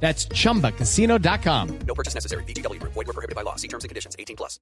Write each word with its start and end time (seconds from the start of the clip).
That's 0.00 0.28
chumbacasino.com. 0.28 1.78
No 1.86 1.94
purchase 1.94 2.14
necessary. 2.14 2.44
BGW. 2.44 2.80
Void 2.82 2.94
were 2.94 3.12
prohibited 3.12 3.34
by 3.34 3.42
law. 3.42 3.56
See 3.56 3.68
terms 3.68 3.84
and 3.84 3.90
conditions. 3.90 4.14
18 4.18 4.36
plus. 4.36 4.60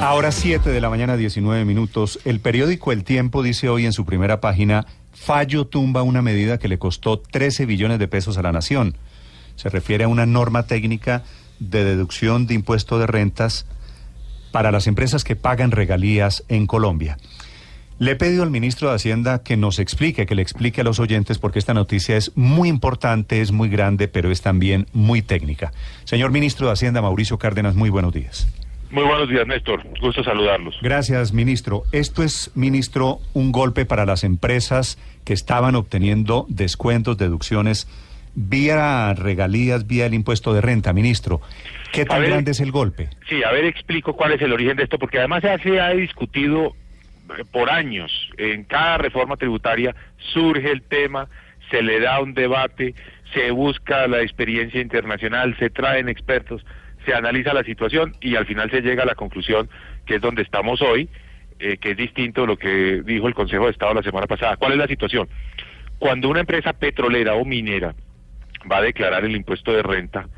Ahora 0.00 0.32
7 0.32 0.70
de 0.70 0.80
la 0.80 0.90
mañana, 0.90 1.16
19 1.16 1.64
minutos. 1.64 2.18
El 2.24 2.40
periódico 2.40 2.92
El 2.92 3.04
Tiempo 3.04 3.42
dice 3.42 3.68
hoy 3.68 3.86
en 3.86 3.92
su 3.92 4.04
primera 4.04 4.40
página, 4.40 4.86
Fallo 5.12 5.66
tumba 5.66 6.02
una 6.02 6.20
medida 6.20 6.58
que 6.58 6.68
le 6.68 6.78
costó 6.78 7.20
13 7.20 7.64
billones 7.64 7.98
de 7.98 8.08
pesos 8.08 8.36
a 8.36 8.42
la 8.42 8.52
nación. 8.52 8.96
Se 9.56 9.68
refiere 9.70 10.04
a 10.04 10.08
una 10.08 10.26
norma 10.26 10.66
técnica 10.66 11.22
de 11.60 11.84
deducción 11.84 12.46
de 12.46 12.54
impuesto 12.54 12.98
de 12.98 13.06
rentas 13.06 13.66
para 14.52 14.72
las 14.72 14.86
empresas 14.86 15.24
que 15.24 15.36
pagan 15.36 15.70
regalías 15.70 16.44
en 16.48 16.66
Colombia. 16.66 17.16
Le 18.00 18.10
he 18.10 18.16
pedido 18.16 18.42
al 18.42 18.50
ministro 18.50 18.88
de 18.88 18.96
Hacienda 18.96 19.44
que 19.44 19.56
nos 19.56 19.78
explique, 19.78 20.26
que 20.26 20.34
le 20.34 20.42
explique 20.42 20.80
a 20.80 20.84
los 20.84 20.98
oyentes, 20.98 21.38
porque 21.38 21.60
esta 21.60 21.74
noticia 21.74 22.16
es 22.16 22.36
muy 22.36 22.68
importante, 22.68 23.40
es 23.40 23.52
muy 23.52 23.68
grande, 23.68 24.08
pero 24.08 24.32
es 24.32 24.42
también 24.42 24.86
muy 24.92 25.22
técnica. 25.22 25.72
Señor 26.02 26.32
ministro 26.32 26.66
de 26.66 26.72
Hacienda, 26.72 27.00
Mauricio 27.02 27.38
Cárdenas, 27.38 27.76
muy 27.76 27.90
buenos 27.90 28.12
días. 28.12 28.48
Muy 28.90 29.04
buenos 29.04 29.28
días, 29.28 29.46
Néstor. 29.46 29.82
Gusto 30.00 30.24
saludarlos. 30.24 30.76
Gracias, 30.82 31.32
ministro. 31.32 31.84
Esto 31.92 32.24
es, 32.24 32.50
ministro, 32.56 33.20
un 33.32 33.52
golpe 33.52 33.86
para 33.86 34.06
las 34.06 34.24
empresas 34.24 34.98
que 35.24 35.32
estaban 35.32 35.76
obteniendo 35.76 36.46
descuentos, 36.48 37.16
deducciones 37.16 37.88
vía 38.34 39.14
regalías, 39.14 39.86
vía 39.86 40.06
el 40.06 40.14
impuesto 40.14 40.52
de 40.52 40.60
renta, 40.60 40.92
ministro. 40.92 41.40
¿Qué 41.92 42.04
tan 42.04 42.20
ver, 42.20 42.30
grande 42.30 42.50
es 42.50 42.60
el 42.60 42.72
golpe? 42.72 43.08
Sí, 43.28 43.42
a 43.44 43.52
ver, 43.52 43.64
explico 43.64 44.14
cuál 44.14 44.32
es 44.32 44.42
el 44.42 44.52
origen 44.52 44.76
de 44.76 44.82
esto, 44.82 44.98
porque 44.98 45.18
además 45.18 45.42
ya 45.44 45.56
se 45.58 45.80
ha 45.80 45.90
discutido 45.90 46.74
por 47.50 47.70
años. 47.70 48.30
En 48.36 48.64
cada 48.64 48.98
reforma 48.98 49.36
tributaria 49.36 49.94
surge 50.32 50.70
el 50.70 50.82
tema, 50.82 51.28
se 51.70 51.82
le 51.82 52.00
da 52.00 52.20
un 52.20 52.34
debate, 52.34 52.94
se 53.32 53.50
busca 53.50 54.06
la 54.06 54.20
experiencia 54.22 54.80
internacional, 54.80 55.56
se 55.58 55.70
traen 55.70 56.08
expertos, 56.08 56.64
se 57.04 57.14
analiza 57.14 57.52
la 57.52 57.64
situación 57.64 58.14
y 58.20 58.36
al 58.36 58.46
final 58.46 58.70
se 58.70 58.80
llega 58.80 59.02
a 59.02 59.06
la 59.06 59.14
conclusión 59.14 59.68
que 60.06 60.16
es 60.16 60.20
donde 60.20 60.42
estamos 60.42 60.80
hoy, 60.82 61.08
eh, 61.58 61.76
que 61.78 61.92
es 61.92 61.96
distinto 61.96 62.44
a 62.44 62.46
lo 62.46 62.56
que 62.56 63.02
dijo 63.04 63.28
el 63.28 63.34
Consejo 63.34 63.64
de 63.64 63.72
Estado 63.72 63.94
la 63.94 64.02
semana 64.02 64.26
pasada. 64.26 64.56
¿Cuál 64.56 64.72
es 64.72 64.78
la 64.78 64.86
situación? 64.86 65.28
Cuando 65.98 66.28
una 66.28 66.40
empresa 66.40 66.72
petrolera 66.72 67.34
o 67.34 67.44
minera 67.44 67.94
va 68.70 68.78
a 68.78 68.82
declarar 68.82 69.24
el 69.24 69.36
impuesto 69.36 69.72
de 69.72 69.82
renta, 69.82 70.28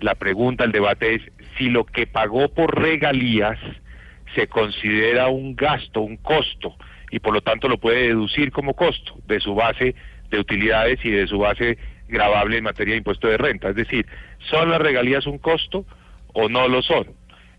la 0.00 0.14
pregunta, 0.14 0.64
el 0.64 0.72
debate 0.72 1.14
es 1.14 1.22
si 1.56 1.68
lo 1.68 1.84
que 1.84 2.06
pagó 2.06 2.48
por 2.52 2.80
regalías 2.80 3.58
se 4.34 4.46
considera 4.46 5.28
un 5.28 5.54
gasto, 5.56 6.00
un 6.00 6.16
costo, 6.16 6.76
y 7.10 7.18
por 7.18 7.34
lo 7.34 7.40
tanto 7.42 7.68
lo 7.68 7.78
puede 7.78 8.08
deducir 8.08 8.52
como 8.52 8.74
costo 8.74 9.14
de 9.26 9.40
su 9.40 9.54
base 9.54 9.94
de 10.30 10.38
utilidades 10.38 10.98
y 11.04 11.10
de 11.10 11.26
su 11.26 11.38
base 11.38 11.78
gravable 12.08 12.56
en 12.58 12.64
materia 12.64 12.92
de 12.92 12.98
impuesto 12.98 13.28
de 13.28 13.36
renta. 13.36 13.70
Es 13.70 13.76
decir, 13.76 14.06
¿son 14.50 14.70
las 14.70 14.80
regalías 14.80 15.26
un 15.26 15.38
costo 15.38 15.84
o 16.32 16.48
no 16.48 16.68
lo 16.68 16.82
son? 16.82 17.06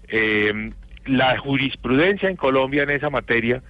Eh, 0.07 0.71
la 1.05 1.37
jurisprudencia 1.37 2.29
en 2.29 2.35
Colombia 2.35 2.83
en 2.83 2.91
esa 2.91 3.09
materia 3.09 3.61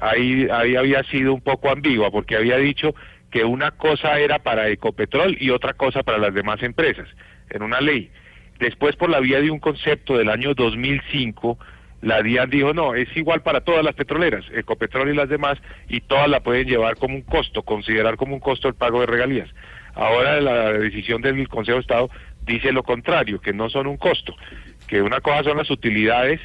ahí 0.00 0.48
había 0.50 1.02
sido 1.04 1.34
un 1.34 1.40
poco 1.40 1.70
ambigua 1.70 2.10
porque 2.10 2.36
había 2.36 2.56
dicho 2.56 2.94
que 3.30 3.44
una 3.44 3.72
cosa 3.72 4.18
era 4.18 4.38
para 4.38 4.68
Ecopetrol 4.68 5.36
y 5.40 5.50
otra 5.50 5.74
cosa 5.74 6.02
para 6.02 6.18
las 6.18 6.32
demás 6.32 6.62
empresas, 6.62 7.08
en 7.50 7.62
una 7.62 7.80
ley. 7.80 8.10
Después, 8.58 8.96
por 8.96 9.10
la 9.10 9.20
vía 9.20 9.40
de 9.40 9.50
un 9.50 9.60
concepto 9.60 10.16
del 10.16 10.30
año 10.30 10.54
2005, 10.54 11.58
la 12.00 12.22
DIAN 12.22 12.50
dijo, 12.50 12.72
no, 12.72 12.94
es 12.94 13.08
igual 13.16 13.42
para 13.42 13.60
todas 13.60 13.84
las 13.84 13.94
petroleras, 13.94 14.44
Ecopetrol 14.52 15.10
y 15.10 15.14
las 15.14 15.28
demás, 15.28 15.58
y 15.88 16.00
todas 16.00 16.28
la 16.28 16.40
pueden 16.40 16.68
llevar 16.68 16.96
como 16.96 17.16
un 17.16 17.22
costo, 17.22 17.62
considerar 17.62 18.16
como 18.16 18.34
un 18.34 18.40
costo 18.40 18.68
el 18.68 18.74
pago 18.74 19.00
de 19.00 19.06
regalías. 19.06 19.48
Ahora 19.94 20.40
la 20.40 20.72
decisión 20.72 21.22
del 21.22 21.48
Consejo 21.48 21.76
de 21.76 21.82
Estado 21.82 22.10
dice 22.42 22.72
lo 22.72 22.84
contrario, 22.84 23.40
que 23.40 23.52
no 23.52 23.68
son 23.68 23.88
un 23.88 23.96
costo, 23.96 24.34
que 24.86 25.02
una 25.02 25.20
cosa 25.20 25.42
son 25.44 25.56
las 25.56 25.70
utilidades 25.70 26.40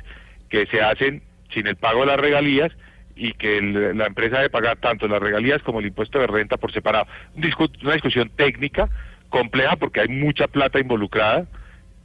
que 0.50 0.66
se 0.66 0.82
hacen 0.82 1.22
sin 1.54 1.68
el 1.68 1.76
pago 1.76 2.02
de 2.02 2.08
las 2.08 2.20
regalías 2.20 2.72
y 3.16 3.34
que 3.34 3.62
la 3.62 4.08
empresa 4.08 4.38
debe 4.38 4.50
pagar 4.50 4.78
tanto 4.78 5.08
las 5.08 5.22
regalías 5.22 5.62
como 5.62 5.80
el 5.80 5.86
impuesto 5.86 6.18
de 6.18 6.26
renta 6.26 6.58
por 6.58 6.72
separado. 6.72 7.06
Una 7.36 7.94
discusión 7.94 8.32
técnica 8.36 8.90
compleja 9.30 9.76
porque 9.76 10.02
hay 10.02 10.08
mucha 10.08 10.48
plata 10.48 10.80
involucrada. 10.80 11.46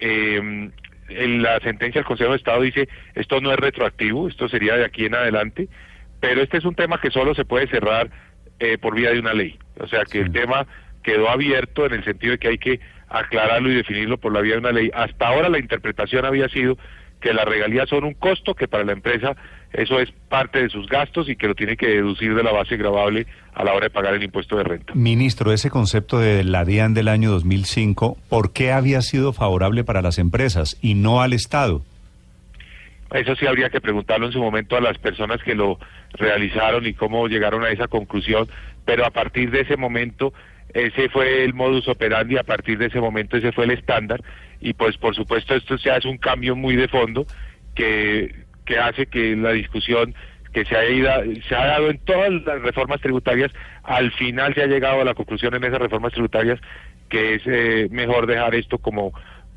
Eh, 0.01 0.71
en 1.09 1.43
la 1.43 1.59
sentencia 1.61 2.01
del 2.01 2.07
Consejo 2.07 2.31
de 2.31 2.37
Estado 2.37 2.63
dice 2.63 2.89
esto 3.15 3.41
no 3.41 3.53
es 3.53 3.59
retroactivo, 3.59 4.29
esto 4.29 4.49
sería 4.49 4.77
de 4.77 4.85
aquí 4.85 5.07
en 5.07 5.15
adelante, 5.15 5.69
pero 6.21 6.43
este 6.43 6.59
es 6.59 6.65
un 6.65 6.75
tema 6.75 7.01
que 7.01 7.11
solo 7.11 7.35
se 7.35 7.45
puede 7.45 7.69
cerrar 7.69 8.11
eh, 8.61 8.79
por 8.79 8.95
vía 8.95 9.11
de 9.13 9.21
una 9.21 9.35
ley. 9.35 9.59
O 9.79 9.87
sea 9.87 10.05
que 10.05 10.21
el 10.21 10.33
tema 10.33 10.67
quedó 11.03 11.31
abierto 11.31 11.87
en 11.87 11.95
el 11.95 12.05
sentido 12.05 12.33
de 12.33 12.39
que 12.39 12.49
hay 12.49 12.59
que 12.59 12.81
aclararlo 13.09 13.71
y 13.71 13.77
definirlo 13.77 14.19
por 14.19 14.33
la 14.33 14.41
vía 14.41 14.55
de 14.55 14.61
una 14.61 14.73
ley. 14.73 14.91
Hasta 14.95 15.29
ahora 15.29 15.49
la 15.49 15.59
interpretación 15.59 16.25
había 16.25 16.49
sido 16.49 16.77
que 17.21 17.33
las 17.33 17.47
regalías 17.47 17.89
son 17.89 18.05
un 18.05 18.15
costo, 18.15 18.55
que 18.55 18.69
para 18.69 18.85
la 18.85 18.93
empresa 18.93 19.37
eso 19.73 20.01
es 20.01 20.11
parte 20.29 20.63
de 20.63 20.71
sus 20.71 20.89
gastos 20.89 21.29
y 21.29 21.37
que 21.37 21.47
lo 21.47 21.55
tiene 21.55 21.77
que 21.77 21.89
deducir 21.89 22.35
de 22.35 22.43
la 22.43 22.53
base 22.53 22.77
gravable 22.77 23.27
a 23.55 23.65
la 23.65 23.75
hora 23.75 23.87
de 23.87 23.91
pagar 23.91 24.15
el 24.15 24.23
impuesto 24.23 24.57
de 24.57 24.65
renta. 24.65 24.95
Ministro, 24.95 25.53
ese 25.53 25.71
concepto 25.71 26.19
de 26.19 26.45
la 26.45 26.65
DIAN 26.65 26.95
del 26.95 27.09
año 27.09 27.31
2005, 27.31 28.17
¿por 28.29 28.53
qué 28.53 28.73
había 28.73 29.03
sido 29.03 29.33
favorable 29.33 29.85
para 29.85 30.01
las 30.01 30.19
empresas 30.19 30.79
y 30.81 30.95
no 30.95 31.21
al 31.21 31.33
Estado? 31.33 31.83
Eso 33.13 33.35
sí 33.37 33.47
habría 33.47 33.71
que 33.71 33.81
preguntarlo 33.81 34.27
en 34.27 34.33
su 34.33 34.41
momento 34.41 34.77
a 34.77 34.81
las 34.81 34.99
personas 34.99 35.43
que 35.43 35.55
lo 35.55 35.79
realizaron 36.13 36.87
y 36.87 36.93
cómo 36.93 37.27
llegaron 37.27 37.65
a 37.65 37.71
esa 37.71 37.89
conclusión, 37.89 38.49
pero 38.85 39.07
a 39.07 39.11
partir 39.11 39.51
de 39.51 39.63
ese 39.63 39.77
momento 39.77 40.33
ese 40.75 41.09
fue 41.09 41.45
el 41.45 41.55
modus 41.55 41.89
operandi, 41.89 42.37
a 42.37 42.43
partir 42.43 42.79
de 42.79 42.87
ese 42.87 43.01
momento 43.01 43.37
ese 43.37 43.53
fue 43.53 43.65
el 43.65 43.71
estándar 43.71 44.23
y 44.61 44.75
pues 44.75 44.99
por 44.99 45.15
supuesto 45.15 45.55
esto 45.55 45.77
ya 45.77 45.97
es 45.97 46.05
un 46.05 46.19
cambio 46.19 46.55
muy 46.55 46.77
de 46.77 46.89
fondo 46.89 47.27
que, 47.75 48.35
que 48.69 48.79
hace 48.79 49.07
que 49.07 49.35
la 49.35 49.53
discusión 49.53 50.15
que 50.53 50.67
se 50.67 50.77
ha, 50.77 50.85
ido, 50.85 51.11
se 51.49 51.55
ha 51.55 51.65
dado 51.65 51.89
en 51.89 51.99
todas 52.01 52.31
las 52.31 52.61
reformas 52.61 53.01
tributarias, 53.01 53.51
al 53.83 54.13
final 54.13 54.55
se 54.55 54.63
ha 54.63 54.67
llegado 54.67 55.01
a 55.01 55.05
la 55.05 55.15
conclusión 55.15 55.55
en 55.55 55.65
esas 55.65 55.79
reformas 55.79 56.13
tributarias 56.13 56.61
que 57.09 57.37
es 57.37 57.43
eh, 57.47 57.89
mejor 57.91 58.27
dejar 58.27 58.55
esto 58.55 58.77
como, 58.77 59.15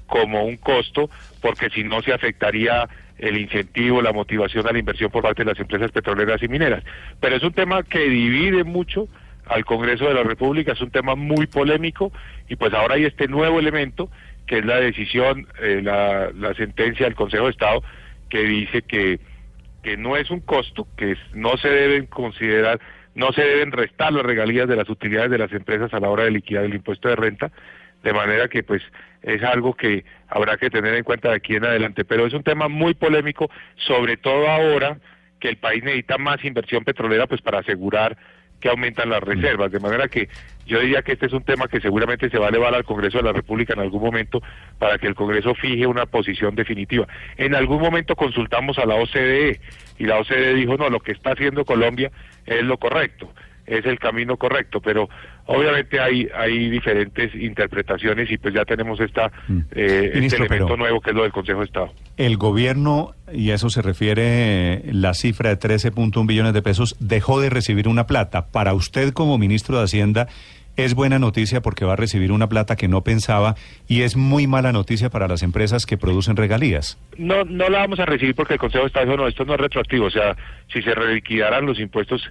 como 0.08 0.46
un 0.46 0.56
costo, 0.56 1.10
porque 1.42 1.70
si 1.70 1.84
no 1.84 2.02
se 2.02 2.14
afectaría 2.14 2.88
el 3.18 3.38
incentivo, 3.38 4.02
la 4.02 4.14
motivación 4.14 4.66
a 4.66 4.72
la 4.72 4.80
inversión 4.80 5.12
por 5.12 5.24
parte 5.24 5.44
de 5.44 5.52
las 5.52 5.60
empresas 5.60 5.92
petroleras 5.92 6.42
y 6.42 6.48
mineras. 6.48 6.82
Pero 7.20 7.36
es 7.36 7.44
un 7.44 7.52
tema 7.52 7.84
que 7.84 8.08
divide 8.08 8.64
mucho 8.64 9.10
al 9.46 9.66
Congreso 9.66 10.06
de 10.06 10.14
la 10.14 10.24
República, 10.24 10.72
es 10.72 10.82
un 10.82 10.92
tema 10.92 11.16
muy 11.16 11.48
polémico 11.48 12.14
y 12.48 12.56
pues 12.56 12.74
ahora 12.74 12.96
hay 12.96 13.04
este 13.04 13.28
nuevo 13.28 13.60
elemento 13.60 14.10
que 14.48 14.60
es 14.60 14.66
la 14.66 14.78
decisión, 14.78 15.48
eh, 15.62 15.82
la, 15.84 16.32
la 16.32 16.54
sentencia 16.54 17.06
del 17.06 17.16
Consejo 17.16 17.46
de 17.46 17.52
Estado 17.52 17.84
que 18.32 18.44
dice 18.44 18.82
que, 18.82 19.20
que 19.84 19.98
no 19.98 20.18
es 20.18 20.32
un 20.32 20.40
costo, 20.40 20.88
que 20.98 21.16
no 21.34 21.58
se 21.58 21.68
deben 21.68 22.08
considerar, 22.08 22.80
no 23.14 23.34
se 23.34 23.44
deben 23.44 23.72
restar 23.72 24.14
las 24.14 24.26
regalías 24.26 24.68
de 24.68 24.78
las 24.78 24.90
utilidades 24.90 25.30
de 25.30 25.38
las 25.38 25.52
empresas 25.52 25.94
a 25.94 26.00
la 26.00 26.10
hora 26.10 26.24
de 26.24 26.32
liquidar 26.32 26.64
el 26.64 26.74
impuesto 26.74 27.10
de 27.10 27.18
renta, 27.18 27.52
de 28.02 28.14
manera 28.14 28.48
que 28.48 28.64
pues 28.64 28.82
es 29.22 29.44
algo 29.44 29.76
que 29.76 30.06
habrá 30.30 30.58
que 30.58 30.70
tener 30.70 30.96
en 30.96 31.04
cuenta 31.04 31.30
de 31.30 31.36
aquí 31.36 31.56
en 31.56 31.66
adelante, 31.66 32.06
pero 32.06 32.26
es 32.26 32.34
un 32.34 32.42
tema 32.42 32.70
muy 32.70 32.94
polémico, 32.94 33.52
sobre 33.76 34.18
todo 34.18 34.48
ahora 34.48 34.98
que 35.40 35.50
el 35.50 35.58
país 35.58 35.84
necesita 35.84 36.18
más 36.18 36.44
inversión 36.46 36.86
petrolera 36.86 37.28
pues 37.28 37.42
para 37.42 37.60
asegurar 37.60 38.18
que 38.62 38.70
aumentan 38.70 39.10
las 39.10 39.22
reservas, 39.22 39.72
de 39.72 39.80
manera 39.80 40.08
que 40.08 40.30
yo 40.66 40.80
diría 40.80 41.02
que 41.02 41.14
este 41.14 41.26
es 41.26 41.34
un 41.34 41.44
tema 41.44 41.68
que 41.68 41.82
seguramente 41.82 42.30
se 42.30 42.38
va 42.38 42.46
a 42.46 42.50
elevar 42.50 42.74
al 42.74 42.86
Congreso 42.86 43.18
de 43.18 43.26
la 43.26 43.34
República 43.34 43.74
en 43.74 43.82
algún 43.82 44.02
momento 44.02 44.42
para 44.80 44.98
que 44.98 45.08
el 45.08 45.16
Congreso 45.16 45.54
fije 45.56 45.86
una 45.86 46.06
posición 46.06 46.56
definitiva. 46.56 47.08
En 47.36 47.56
algún 47.56 47.82
momento 47.82 48.16
consultamos 48.16 48.78
a 48.78 48.86
la 48.86 48.96
OCDE 48.96 49.60
y 50.00 50.06
la 50.06 50.20
OCDE 50.20 50.54
dijo, 50.54 50.78
no, 50.78 50.90
lo 50.90 51.00
que 51.02 51.12
está 51.12 51.32
haciendo 51.32 51.66
Colombia 51.66 52.12
es 52.46 52.64
lo 52.64 52.78
correcto, 52.78 53.30
es 53.66 53.86
el 53.86 54.00
camino 54.00 54.38
correcto, 54.38 54.80
pero 54.80 55.10
obviamente 55.46 56.00
hay, 56.00 56.30
hay 56.34 56.70
diferentes 56.70 57.34
interpretaciones 57.36 58.32
y 58.32 58.38
pues 58.38 58.54
ya 58.54 58.64
tenemos 58.64 59.00
esta, 59.00 59.32
eh, 59.72 60.12
Ministro, 60.14 60.44
este 60.44 60.56
elemento 60.56 60.78
nuevo 60.78 61.02
que 61.02 61.10
es 61.10 61.16
lo 61.16 61.24
del 61.24 61.32
Consejo 61.32 61.60
de 61.60 61.66
Estado. 61.66 61.92
El 62.22 62.38
gobierno, 62.38 63.16
y 63.34 63.50
a 63.50 63.56
eso 63.56 63.72
se 63.72 63.82
refiere 63.82 64.84
la 64.94 65.16
cifra 65.16 65.50
de 65.50 65.58
13.1 65.58 66.28
billones 66.28 66.54
de 66.54 66.62
pesos, 66.62 66.96
dejó 67.00 67.42
de 67.42 67.50
recibir 67.50 67.88
una 67.88 68.06
plata. 68.06 68.46
Para 68.46 68.76
usted 68.76 69.12
como 69.12 69.40
ministro 69.40 69.80
de 69.80 69.86
Hacienda, 69.86 70.28
es 70.78 70.94
buena 70.94 71.18
noticia 71.18 71.62
porque 71.62 71.84
va 71.84 71.94
a 71.94 71.96
recibir 71.96 72.32
una 72.32 72.48
plata 72.48 72.76
que 72.76 72.88
no 72.88 73.02
pensaba 73.02 73.56
y 73.88 74.04
es 74.04 74.18
muy 74.18 74.46
mala 74.46 74.72
noticia 74.72 75.10
para 75.10 75.28
las 75.28 75.42
empresas 75.42 75.88
que 75.88 75.98
producen 75.98 76.36
regalías. 76.36 77.00
No, 77.18 77.44
no 77.44 77.70
la 77.70 77.80
vamos 77.80 78.00
a 78.00 78.06
recibir 78.06 78.36
porque 78.36 78.54
el 78.54 78.60
Consejo 78.60 78.84
de 78.84 78.90
Estado 78.90 79.08
dijo, 79.08 79.18
no, 79.18 79.28
esto 79.28 79.44
no 79.44 79.56
es 79.56 79.60
retroactivo, 79.60 80.06
o 80.06 80.12
sea, 80.12 80.38
si 80.72 80.84
se 80.84 80.94
reliquidaran 80.94 81.66
los 81.66 81.80
impuestos 81.80 82.22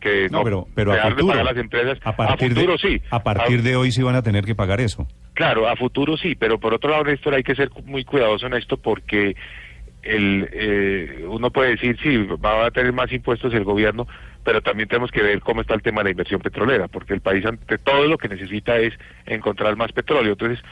que 0.00 0.28
No, 0.30 0.42
pero, 0.44 0.66
pero 0.74 0.92
a 0.92 1.10
futuro, 1.10 1.26
pagar 1.28 1.44
las 1.44 1.56
empresas, 1.56 1.98
a 2.04 2.16
partir, 2.16 2.52
futuro 2.54 2.72
de, 2.74 2.78
sí. 2.78 3.02
a 3.10 3.22
partir 3.22 3.60
A- 3.60 3.62
de 3.62 3.76
hoy 3.76 3.92
sí 3.92 4.02
van 4.02 4.14
a 4.16 4.22
tener 4.22 4.44
que 4.44 4.54
pagar 4.54 4.80
eso. 4.80 5.06
Claro, 5.34 5.68
a 5.68 5.76
futuro 5.76 6.16
sí, 6.16 6.34
pero 6.34 6.58
por 6.58 6.74
otro 6.74 6.90
lado, 6.90 7.04
Néstor, 7.04 7.34
hay 7.34 7.42
que 7.42 7.54
ser 7.54 7.70
muy 7.84 8.04
cuidadoso 8.04 8.46
en 8.46 8.54
esto 8.54 8.76
porque 8.76 9.34
el, 10.02 10.48
eh, 10.52 11.24
uno 11.28 11.50
puede 11.50 11.70
decir, 11.70 11.96
sí, 12.02 12.16
va 12.44 12.66
a 12.66 12.70
tener 12.70 12.92
más 12.92 13.12
impuestos 13.12 13.54
el 13.54 13.64
gobierno, 13.64 14.06
pero 14.44 14.60
también 14.60 14.88
tenemos 14.88 15.10
que 15.12 15.22
ver 15.22 15.40
cómo 15.40 15.60
está 15.60 15.74
el 15.74 15.82
tema 15.82 16.00
de 16.00 16.04
la 16.04 16.10
inversión 16.10 16.40
petrolera, 16.40 16.88
porque 16.88 17.14
el 17.14 17.20
país 17.20 17.46
ante 17.46 17.78
todo 17.78 18.06
lo 18.08 18.18
que 18.18 18.28
necesita 18.28 18.78
es 18.78 18.92
encontrar 19.26 19.76
más 19.76 19.92
petróleo. 19.92 20.32
Entonces, 20.32 20.62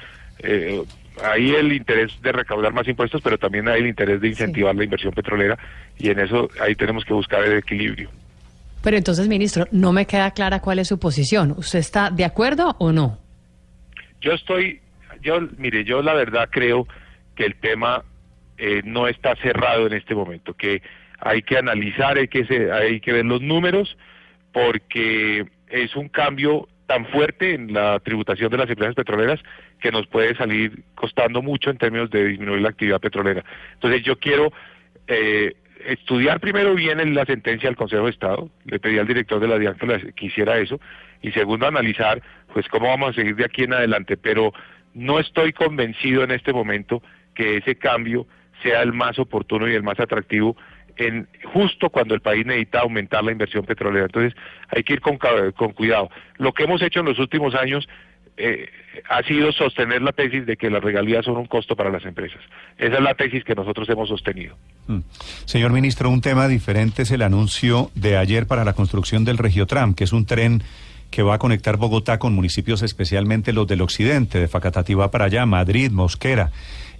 eh, 0.40 0.82
ahí 1.22 1.50
el 1.54 1.72
interés 1.72 2.20
de 2.22 2.32
recaudar 2.32 2.72
más 2.72 2.88
impuestos, 2.88 3.20
pero 3.22 3.38
también 3.38 3.68
hay 3.68 3.82
el 3.82 3.86
interés 3.86 4.20
de 4.20 4.28
incentivar 4.28 4.74
la 4.74 4.84
inversión 4.84 5.12
petrolera 5.12 5.56
y 5.98 6.10
en 6.10 6.18
eso 6.18 6.48
ahí 6.60 6.74
tenemos 6.74 7.04
que 7.04 7.12
buscar 7.14 7.44
el 7.44 7.58
equilibrio. 7.58 8.10
Pero 8.82 8.96
entonces, 8.96 9.28
ministro, 9.28 9.66
no 9.72 9.92
me 9.92 10.06
queda 10.06 10.30
clara 10.30 10.60
cuál 10.60 10.78
es 10.78 10.88
su 10.88 10.98
posición. 10.98 11.52
¿Usted 11.56 11.78
está 11.80 12.10
de 12.10 12.24
acuerdo 12.24 12.76
o 12.78 12.92
no? 12.92 13.18
Yo 14.20 14.32
estoy, 14.32 14.80
yo, 15.22 15.40
mire, 15.58 15.84
yo 15.84 16.02
la 16.02 16.14
verdad 16.14 16.48
creo 16.50 16.86
que 17.36 17.44
el 17.46 17.56
tema 17.56 18.04
eh, 18.58 18.82
no 18.84 19.06
está 19.08 19.34
cerrado 19.36 19.86
en 19.86 19.92
este 19.94 20.14
momento, 20.14 20.54
que 20.54 20.82
hay 21.18 21.42
que 21.42 21.58
analizar, 21.58 22.16
hay 22.18 22.28
que, 22.28 22.44
se- 22.46 22.72
hay 22.72 23.00
que 23.00 23.12
ver 23.12 23.24
los 23.26 23.40
números, 23.42 23.96
porque 24.52 25.46
es 25.68 25.94
un 25.96 26.08
cambio 26.08 26.68
tan 26.86 27.06
fuerte 27.06 27.54
en 27.54 27.72
la 27.72 28.00
tributación 28.00 28.50
de 28.50 28.56
las 28.58 28.68
empresas 28.68 28.94
petroleras 28.96 29.38
que 29.80 29.92
nos 29.92 30.06
puede 30.08 30.34
salir 30.36 30.82
costando 30.94 31.40
mucho 31.40 31.70
en 31.70 31.78
términos 31.78 32.10
de 32.10 32.24
disminuir 32.26 32.62
la 32.62 32.70
actividad 32.70 33.00
petrolera. 33.00 33.44
Entonces 33.74 34.02
yo 34.02 34.18
quiero 34.18 34.52
eh, 35.06 35.54
estudiar 35.86 36.40
primero 36.40 36.74
bien 36.74 37.14
la 37.14 37.24
sentencia 37.24 37.68
del 37.68 37.76
Consejo 37.76 38.04
de 38.04 38.10
Estado, 38.10 38.50
le 38.64 38.78
pedí 38.78 38.98
al 38.98 39.06
director 39.06 39.40
de 39.40 39.48
la 39.48 39.58
DIAN 39.58 39.76
que, 40.14 40.26
hiciera 40.26 40.58
eso, 40.58 40.80
y 41.22 41.32
segundo 41.32 41.66
analizar 41.66 42.22
pues 42.52 42.68
cómo 42.68 42.88
vamos 42.88 43.10
a 43.10 43.12
seguir 43.14 43.36
de 43.36 43.44
aquí 43.44 43.64
en 43.64 43.74
adelante, 43.74 44.16
pero 44.16 44.52
no 44.94 45.18
estoy 45.18 45.52
convencido 45.52 46.24
en 46.24 46.32
este 46.32 46.52
momento 46.52 47.02
que 47.34 47.58
ese 47.58 47.76
cambio 47.76 48.26
sea 48.62 48.82
el 48.82 48.92
más 48.92 49.18
oportuno 49.18 49.68
y 49.68 49.74
el 49.74 49.82
más 49.82 50.00
atractivo 50.00 50.56
en 50.96 51.28
justo 51.52 51.88
cuando 51.88 52.14
el 52.14 52.20
país 52.20 52.44
necesita 52.44 52.80
aumentar 52.80 53.24
la 53.24 53.32
inversión 53.32 53.64
petrolera. 53.64 54.06
Entonces 54.06 54.34
hay 54.68 54.82
que 54.82 54.94
ir 54.94 55.00
con, 55.00 55.16
con 55.16 55.72
cuidado. 55.72 56.10
Lo 56.36 56.52
que 56.52 56.64
hemos 56.64 56.82
hecho 56.82 57.00
en 57.00 57.06
los 57.06 57.18
últimos 57.18 57.54
años 57.54 57.88
eh, 58.40 58.68
ha 59.08 59.22
sido 59.22 59.52
sostener 59.52 60.02
la 60.02 60.12
tesis 60.12 60.46
de 60.46 60.56
que 60.56 60.70
las 60.70 60.82
regalías 60.82 61.24
son 61.24 61.36
un 61.36 61.46
costo 61.46 61.76
para 61.76 61.90
las 61.90 62.04
empresas. 62.04 62.40
Esa 62.78 62.96
es 62.96 63.02
la 63.02 63.14
tesis 63.14 63.44
que 63.44 63.54
nosotros 63.54 63.88
hemos 63.88 64.08
sostenido. 64.08 64.56
Mm. 64.86 65.00
Señor 65.44 65.72
ministro, 65.72 66.10
un 66.10 66.20
tema 66.20 66.48
diferente 66.48 67.02
es 67.02 67.10
el 67.10 67.22
anuncio 67.22 67.90
de 67.94 68.16
ayer 68.16 68.46
para 68.46 68.64
la 68.64 68.72
construcción 68.72 69.24
del 69.24 69.38
Regiotram, 69.38 69.94
que 69.94 70.04
es 70.04 70.12
un 70.12 70.26
tren 70.26 70.62
que 71.10 71.22
va 71.22 71.34
a 71.34 71.38
conectar 71.38 71.76
Bogotá 71.76 72.18
con 72.18 72.34
municipios, 72.34 72.82
especialmente 72.82 73.52
los 73.52 73.66
del 73.66 73.82
occidente, 73.82 74.38
de 74.38 74.48
Facatativá 74.48 75.10
para 75.10 75.26
allá, 75.26 75.44
Madrid, 75.44 75.90
Mosquera. 75.90 76.52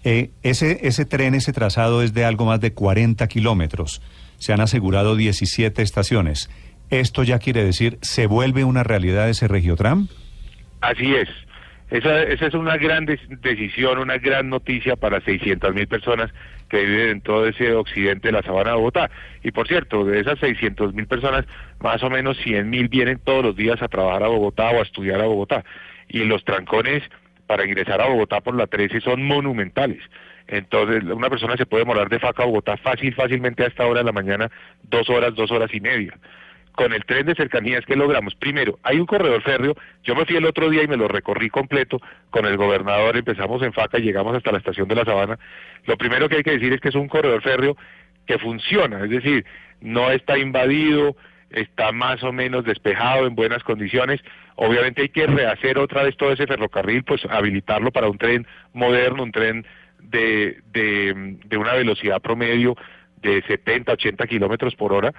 Eh, 0.03 0.31
ese, 0.43 0.81
ese 0.83 1.05
tren, 1.05 1.35
ese 1.35 1.53
trazado 1.53 2.03
es 2.03 2.13
de 2.13 2.25
algo 2.25 2.45
más 2.45 2.61
de 2.61 2.73
40 2.73 3.27
kilómetros. 3.29 4.03
Se 4.39 4.53
han 4.53 4.61
asegurado 4.61 5.17
17 5.17 5.83
estaciones. 5.83 6.51
¿Esto 6.91 7.23
ya 7.23 7.39
quiere 7.39 7.65
decir, 7.65 7.99
se 8.03 8.27
vuelve 8.27 8.65
una 8.65 8.83
realidad 8.83 9.29
ese 9.29 9.47
Regiotram? 9.47 10.09
Así 10.81 11.15
es. 11.15 11.29
Esa, 11.91 12.23
esa 12.23 12.47
es 12.47 12.55
una 12.55 12.77
gran 12.77 13.05
decisión, 13.05 13.99
una 13.99 14.19
gran 14.19 14.49
noticia 14.49 14.95
para 14.95 15.21
600 15.21 15.75
mil 15.75 15.89
personas 15.89 16.31
que 16.69 16.85
viven 16.85 17.09
en 17.09 17.21
todo 17.21 17.49
ese 17.49 17.75
occidente 17.75 18.29
de 18.29 18.33
la 18.33 18.43
sabana 18.43 18.71
de 18.71 18.77
Bogotá. 18.77 19.11
Y 19.43 19.51
por 19.51 19.67
cierto, 19.67 20.05
de 20.05 20.21
esas 20.21 20.39
600 20.39 20.95
mil 20.95 21.09
personas, 21.09 21.45
más 21.81 22.01
o 22.05 22.09
menos 22.09 22.37
100 22.45 22.71
mil 22.71 22.89
vienen 22.89 23.19
todos 23.19 23.45
los 23.45 23.57
días 23.57 23.83
a 23.83 23.89
trabajar 23.89 24.23
a 24.23 24.29
Bogotá 24.29 24.71
o 24.71 24.79
a 24.79 24.83
estudiar 24.83 25.21
a 25.21 25.27
Bogotá. 25.27 25.65
Y 26.09 26.25
los 26.25 26.45
trancones 26.45 27.03
para 27.49 27.65
ingresar 27.65 28.01
a 28.01 28.07
Bogotá 28.07 28.41
por 28.41 28.55
la 28.55 28.69
13 28.69 29.01
son 29.01 29.25
monumentales. 29.25 30.01
Entonces, 30.47 31.03
una 31.03 31.29
persona 31.29 31.57
se 31.57 31.67
puede 31.67 31.85
morar 31.85 32.09
de 32.09 32.21
Faca 32.21 32.45
a 32.45 32.47
Bogotá 32.47 32.77
fácil, 32.77 33.13
fácilmente 33.15 33.65
a 33.65 33.67
esta 33.67 33.87
hora 33.87 34.01
de 34.01 34.05
la 34.05 34.13
mañana, 34.13 34.49
dos 34.85 35.11
horas, 35.11 35.35
dos 35.35 35.51
horas 35.51 35.75
y 35.75 35.81
media 35.81 36.17
con 36.81 36.95
el 36.95 37.05
tren 37.05 37.27
de 37.27 37.35
cercanías 37.35 37.85
que 37.85 37.95
logramos. 37.95 38.35
Primero, 38.37 38.79
hay 38.83 38.99
un 38.99 39.05
corredor 39.05 39.43
férreo. 39.43 39.77
Yo 40.03 40.15
me 40.15 40.25
fui 40.25 40.37
el 40.37 40.47
otro 40.47 40.71
día 40.71 40.83
y 40.83 40.89
me 40.89 40.97
lo 40.97 41.09
recorrí 41.09 41.51
completo 41.51 42.01
con 42.31 42.47
el 42.47 42.57
gobernador. 42.57 43.19
Empezamos 43.19 43.61
en 43.61 43.75
Faca 43.75 43.99
y 43.99 44.03
llegamos 44.03 44.35
hasta 44.35 44.51
la 44.51 44.57
estación 44.57 44.89
de 44.89 44.95
la 44.95 45.05
Sabana. 45.05 45.39
Lo 45.85 45.99
primero 45.99 46.27
que 46.31 46.37
hay 46.37 46.43
que 46.43 46.53
decir 46.53 46.73
es 46.73 46.81
que 46.81 46.89
es 46.89 46.95
un 46.95 47.07
corredor 47.07 47.43
férreo 47.43 47.77
que 48.27 48.39
funciona, 48.39 49.05
es 49.05 49.11
decir, 49.11 49.45
no 49.83 50.11
está 50.11 50.39
invadido, 50.39 51.17
está 51.51 51.93
más 51.93 52.23
o 52.23 52.33
menos 52.33 52.65
despejado 52.65 53.27
en 53.27 53.35
buenas 53.35 53.63
condiciones. 53.63 54.23
Obviamente 54.55 55.03
hay 55.03 55.11
que 55.11 55.27
rehacer 55.27 55.79
otra 55.79 56.05
vez 56.05 56.17
todo 56.17 56.33
ese 56.33 56.47
ferrocarril, 56.47 57.05
pues 57.05 57.21
habilitarlo 57.29 57.91
para 57.91 58.09
un 58.09 58.17
tren 58.17 58.47
moderno, 58.73 59.25
un 59.25 59.33
tren 59.33 59.67
de, 59.99 60.63
de, 60.73 61.37
de 61.45 61.57
una 61.59 61.75
velocidad 61.75 62.23
promedio 62.23 62.75
de 63.21 63.43
70, 63.43 63.93
80 63.93 64.27
kilómetros 64.27 64.75
por 64.77 64.95
hora 64.95 65.13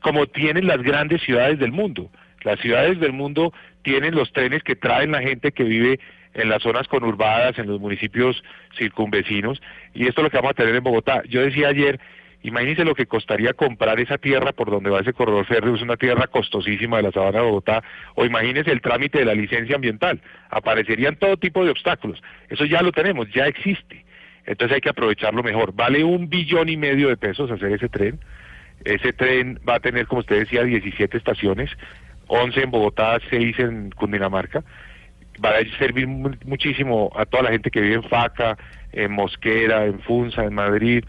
como 0.00 0.26
tienen 0.26 0.66
las 0.66 0.82
grandes 0.82 1.22
ciudades 1.22 1.58
del 1.58 1.72
mundo. 1.72 2.10
Las 2.42 2.60
ciudades 2.60 3.00
del 3.00 3.12
mundo 3.12 3.52
tienen 3.82 4.14
los 4.14 4.32
trenes 4.32 4.62
que 4.62 4.76
traen 4.76 5.12
la 5.12 5.22
gente 5.22 5.52
que 5.52 5.64
vive 5.64 5.98
en 6.34 6.48
las 6.48 6.62
zonas 6.62 6.86
conurbadas, 6.88 7.58
en 7.58 7.66
los 7.66 7.80
municipios 7.80 8.42
circunvecinos, 8.76 9.60
y 9.94 10.06
esto 10.06 10.20
es 10.20 10.24
lo 10.24 10.30
que 10.30 10.36
vamos 10.36 10.50
a 10.52 10.54
tener 10.54 10.74
en 10.74 10.84
Bogotá. 10.84 11.22
Yo 11.28 11.42
decía 11.42 11.68
ayer, 11.68 11.98
imagínense 12.42 12.84
lo 12.84 12.94
que 12.94 13.06
costaría 13.06 13.54
comprar 13.54 13.98
esa 13.98 14.18
tierra 14.18 14.52
por 14.52 14.70
donde 14.70 14.90
va 14.90 15.00
ese 15.00 15.12
corredor 15.12 15.46
férreo, 15.46 15.74
es 15.74 15.82
una 15.82 15.96
tierra 15.96 16.26
costosísima 16.28 16.98
de 16.98 17.04
la 17.04 17.12
sabana 17.12 17.38
de 17.38 17.44
Bogotá, 17.44 17.82
o 18.14 18.24
imagínense 18.24 18.70
el 18.70 18.80
trámite 18.80 19.18
de 19.18 19.24
la 19.24 19.34
licencia 19.34 19.74
ambiental, 19.74 20.20
aparecerían 20.50 21.16
todo 21.16 21.36
tipo 21.36 21.64
de 21.64 21.70
obstáculos. 21.70 22.22
Eso 22.48 22.64
ya 22.64 22.82
lo 22.82 22.92
tenemos, 22.92 23.28
ya 23.32 23.46
existe. 23.46 24.04
Entonces 24.46 24.76
hay 24.76 24.80
que 24.80 24.88
aprovecharlo 24.88 25.42
mejor. 25.42 25.74
Vale 25.74 26.02
un 26.04 26.30
billón 26.30 26.70
y 26.70 26.76
medio 26.78 27.08
de 27.08 27.18
pesos 27.18 27.50
hacer 27.50 27.70
ese 27.72 27.88
tren. 27.88 28.18
Ese 28.84 29.12
tren 29.12 29.58
va 29.68 29.76
a 29.76 29.80
tener, 29.80 30.06
como 30.06 30.20
usted 30.20 30.40
decía, 30.40 30.62
17 30.64 31.16
estaciones, 31.16 31.70
11 32.28 32.62
en 32.62 32.70
Bogotá, 32.70 33.18
6 33.30 33.58
en 33.58 33.90
Cundinamarca. 33.90 34.62
Va 35.44 35.50
a 35.50 35.78
servir 35.78 36.06
mu- 36.06 36.34
muchísimo 36.44 37.10
a 37.16 37.24
toda 37.26 37.44
la 37.44 37.50
gente 37.50 37.70
que 37.70 37.80
vive 37.80 37.94
en 37.96 38.02
Faca, 38.04 38.56
en 38.92 39.12
Mosquera, 39.12 39.84
en 39.86 40.00
Funza, 40.00 40.44
en 40.44 40.54
Madrid, 40.54 41.04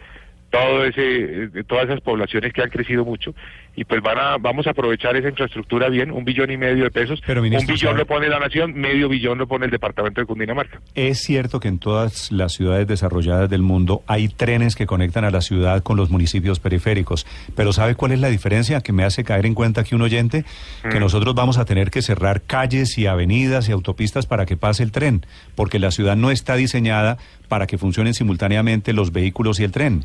todo 0.52 0.84
ese, 0.86 1.44
eh, 1.44 1.50
todas 1.68 1.86
esas 1.86 2.02
poblaciones 2.02 2.54
que 2.54 2.62
han 2.62 2.70
crecido 2.70 3.06
mucho 3.06 3.34
y 3.76 3.86
pues 3.86 4.02
van 4.02 4.18
a, 4.18 4.38
vamos 4.38 4.68
a 4.68 4.72
aprovechar 4.72 5.16
esa 5.16 5.30
infraestructura 5.30 5.88
bien, 5.90 6.12
un 6.12 6.26
billón 6.26 6.52
y 6.52 6.58
medio 6.58 6.84
de 6.84 6.92
pesos, 6.92 7.22
Pero, 7.26 7.42
un 7.42 7.50
billón 7.50 7.78
¿sabe? 7.78 7.98
lo 8.00 8.06
pone 8.06 8.28
la 8.28 8.40
nación, 8.40 8.74
medio 8.74 9.08
billón 9.08 9.38
lo 9.38 9.48
pone 9.48 9.66
el 9.66 9.72
departamento 9.72 10.20
de 10.22 10.28
Cundinamarca. 10.28 10.82
Es 10.96 11.20
cierto 11.24 11.60
que 11.60 11.70
en 11.70 11.80
todas 11.80 12.32
las 12.32 12.54
ciudades 12.54 12.88
desarrolladas 12.88 13.50
del 13.50 13.62
mundo 13.62 14.04
hay 14.08 14.28
trenes 14.28 14.76
que 14.76 14.86
conectan 14.86 15.24
a 15.24 15.32
la 15.32 15.42
ciudad 15.42 15.82
con 15.84 15.96
los 15.98 16.10
municipios 16.10 16.60
periféricos, 16.60 17.26
pero 17.56 17.72
¿sabe 17.72 17.96
cuál 17.96 18.12
es 18.12 18.20
la 18.20 18.28
diferencia 18.30 18.82
que 18.82 18.92
me 18.92 19.04
hace 19.04 19.24
caer 19.24 19.46
en 19.46 19.54
cuenta 19.54 19.82
aquí 19.82 19.96
un 19.96 20.02
oyente? 20.02 20.44
Que 20.90 20.98
Mm. 20.98 21.02
nosotros 21.02 21.34
vamos 21.36 21.58
a 21.58 21.66
tener 21.66 21.90
que 21.92 22.02
cerrar 22.02 22.42
calles 22.42 22.98
y 22.98 23.08
avenidas 23.08 23.70
y 23.70 23.72
autopistas 23.72 24.26
para 24.26 24.46
que 24.46 24.58
pase 24.58 24.84
el 24.84 24.92
tren, 24.92 25.26
porque 25.56 25.80
la 25.80 25.92
ciudad 25.92 26.16
no 26.18 26.32
está 26.32 26.56
diseñada 26.56 27.18
para 27.48 27.66
que 27.68 27.78
funcionen 27.78 28.14
simultáneamente 28.14 28.94
los 28.94 29.12
vehículos 29.12 29.60
y 29.60 29.64
el 29.64 29.72
tren. 29.72 30.04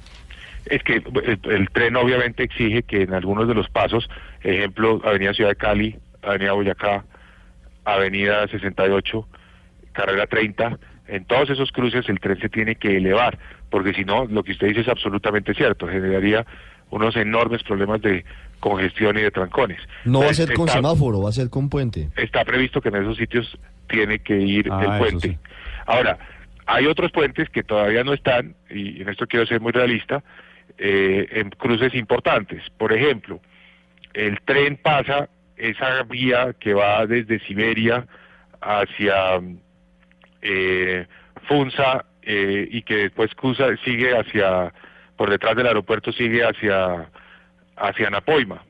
Es 0.66 0.83
que 0.83 0.94
el, 0.97 1.40
el 1.52 1.68
tren 1.71 1.97
obviamente 1.97 2.42
exige 2.42 2.83
que 2.85 3.02
en 3.02 3.14
algunos 3.14 3.47
de 3.49 3.54
los 3.54 3.68
pasos, 3.68 4.09
ejemplo, 4.42 5.00
Avenida 5.04 5.35
Ciudad 5.35 5.50
de 5.50 5.56
Cali, 5.56 5.97
Avenida 6.23 6.52
Boyacá, 6.52 7.04
Avenida 7.85 8.47
68, 8.49 9.28
Carrera 9.92 10.26
30, 10.26 10.78
en 11.09 11.25
todos 11.26 11.50
esos 11.50 11.71
cruces 11.71 12.09
el 12.09 12.18
tren 12.21 12.40
se 12.40 12.49
tiene 12.49 12.76
que 12.76 12.97
elevar, 12.97 13.38
porque 13.71 13.92
si 13.92 14.04
no, 14.04 14.25
lo 14.25 14.42
que 14.42 14.52
usted 14.52 14.68
dice 14.68 14.80
es 14.80 14.88
absolutamente 14.88 15.52
cierto, 15.54 15.87
generaría 15.87 16.47
unos 16.90 17.14
enormes 17.16 17.62
problemas 17.62 18.00
de 18.02 18.25
congestión 18.61 19.18
y 19.18 19.23
de 19.23 19.30
trancones. 19.30 19.78
No 20.04 20.21
va 20.21 20.26
a 20.26 20.28
Entonces, 20.28 20.47
ser 20.47 20.54
con 20.56 20.68
está- 20.68 20.78
semáforo, 20.78 21.23
va 21.23 21.28
a 21.28 21.33
ser 21.33 21.50
con 21.50 21.68
puente. 21.68 22.09
está 22.16 22.44
previsto 22.44 22.80
que 22.80 22.88
en 22.88 22.97
esos 22.97 23.16
sitios 23.16 23.59
tiene 23.88 24.21
que 24.21 24.38
ir 24.40 24.68
Ah, 24.71 24.80
el 24.83 24.99
puente. 24.99 25.28
sí. 25.28 25.38
Ahora, 25.87 26.18
hay 26.66 26.87
otros 26.87 27.12
puentes 27.12 27.50
que 27.50 27.62
todavía 27.62 28.02
no 28.04 28.14
están, 28.14 28.54
y 28.71 29.02
en 29.02 29.09
esto 29.11 29.26
quiero 29.26 29.44
ser 29.44 29.61
muy 29.61 29.73
realista, 29.73 30.23
eh, 30.78 31.26
en 31.30 31.50
cruces 31.50 31.94
importantes. 31.94 32.62
Por 32.78 32.92
ejemplo, 32.92 33.40
el 34.12 34.40
tren 34.42 34.76
pasa 34.76 35.28
esa 35.56 36.02
vía 36.04 36.54
que 36.59 36.75
va 36.75 37.06
desde 37.06 37.38
Siberia 37.40 38.06
hacia 38.61 39.40
eh, 40.42 41.06
Funza 41.49 42.04
eh, 42.23 42.66
y 42.71 42.83
que 42.83 42.97
después 42.97 43.35
cruza, 43.35 43.76
sigue 43.85 44.16
hacia, 44.16 44.73
por 45.16 45.30
detrás 45.30 45.56
del 45.56 45.66
aeropuerto 45.66 46.12
sigue 46.12 46.42
hacia, 46.42 47.09
hacia 47.76 48.11
Napoima 48.11 48.62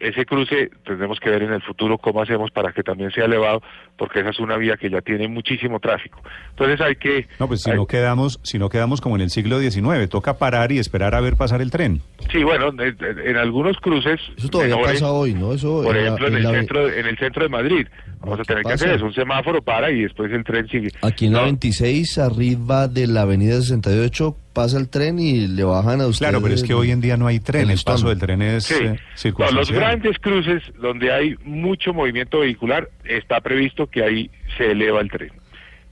ese 0.00 0.24
cruce 0.24 0.70
tendremos 0.84 1.20
que 1.20 1.30
ver 1.30 1.42
en 1.42 1.52
el 1.52 1.62
futuro 1.62 1.98
cómo 1.98 2.22
hacemos 2.22 2.50
para 2.50 2.72
que 2.72 2.82
también 2.82 3.10
sea 3.10 3.26
elevado, 3.26 3.62
porque 3.96 4.20
esa 4.20 4.30
es 4.30 4.40
una 4.40 4.56
vía 4.56 4.76
que 4.76 4.90
ya 4.90 5.00
tiene 5.02 5.28
muchísimo 5.28 5.78
tráfico. 5.78 6.20
Entonces 6.50 6.80
hay 6.80 6.96
que... 6.96 7.28
No, 7.38 7.46
pues 7.46 7.62
si 7.62 7.70
hay- 7.70 7.76
no 7.76 7.86
quedamos, 7.86 8.40
si 8.42 8.58
no 8.58 8.68
quedamos 8.68 9.00
como 9.00 9.16
en 9.16 9.22
el 9.22 9.30
siglo 9.30 9.60
XIX, 9.60 10.08
toca 10.08 10.38
parar 10.38 10.72
y 10.72 10.78
esperar 10.78 11.14
a 11.14 11.20
ver 11.20 11.36
pasar 11.36 11.60
el 11.60 11.70
tren. 11.70 12.00
Sí, 12.32 12.42
bueno, 12.42 12.68
en, 12.82 12.96
en 13.26 13.36
algunos 13.36 13.76
cruces... 13.78 14.20
Eso 14.36 14.48
todavía 14.48 14.76
menores, 14.76 15.00
pasa 15.00 15.12
hoy, 15.12 15.34
¿no? 15.34 15.52
Eso 15.52 15.82
Por 15.82 15.96
en 15.96 16.02
la- 16.04 16.08
ejemplo, 16.08 16.26
en, 16.28 16.32
en 16.32 16.38
el 16.38 16.44
la- 16.44 16.50
centro, 16.58 16.88
en 16.88 17.06
el 17.06 17.18
centro 17.18 17.42
de 17.42 17.48
Madrid. 17.50 17.86
Vamos 18.20 18.38
a 18.38 18.42
¿Qué 18.42 18.46
tener 18.48 18.64
que 18.64 18.72
hacer 18.72 18.90
eso, 18.92 19.04
un 19.06 19.14
semáforo 19.14 19.62
para 19.62 19.90
y 19.90 20.02
después 20.02 20.30
el 20.32 20.44
tren 20.44 20.68
sigue. 20.68 20.90
Aquí 21.02 21.26
en 21.26 21.32
la 21.32 21.38
No, 21.40 21.44
26, 21.46 22.18
arriba 22.18 22.86
de 22.88 23.06
la 23.06 23.22
avenida 23.22 23.60
68, 23.60 24.36
pasa 24.52 24.78
el 24.78 24.88
tren 24.88 25.18
y 25.18 25.46
le 25.46 25.64
bajan 25.64 26.00
a 26.00 26.06
usted. 26.06 26.26
Claro, 26.26 26.42
pero 26.42 26.54
es 26.54 26.62
que 26.62 26.74
hoy 26.74 26.90
en 26.90 27.00
día 27.00 27.16
no 27.16 27.26
hay 27.26 27.40
tren, 27.40 27.64
el 27.64 27.70
el 27.70 27.80
paso 27.84 28.08
del 28.08 28.18
tren 28.18 28.42
es 28.42 28.64
Sí, 28.64 28.74
eh, 28.74 29.32
No, 29.38 29.50
los 29.52 29.70
grandes 29.70 30.18
cruces 30.18 30.62
donde 30.80 31.12
hay 31.12 31.36
mucho 31.44 31.92
movimiento 31.92 32.40
vehicular, 32.40 32.88
está 33.04 33.40
previsto 33.40 33.86
que 33.88 34.02
ahí 34.02 34.30
se 34.56 34.72
eleva 34.72 35.00
el 35.00 35.10
tren. 35.10 35.32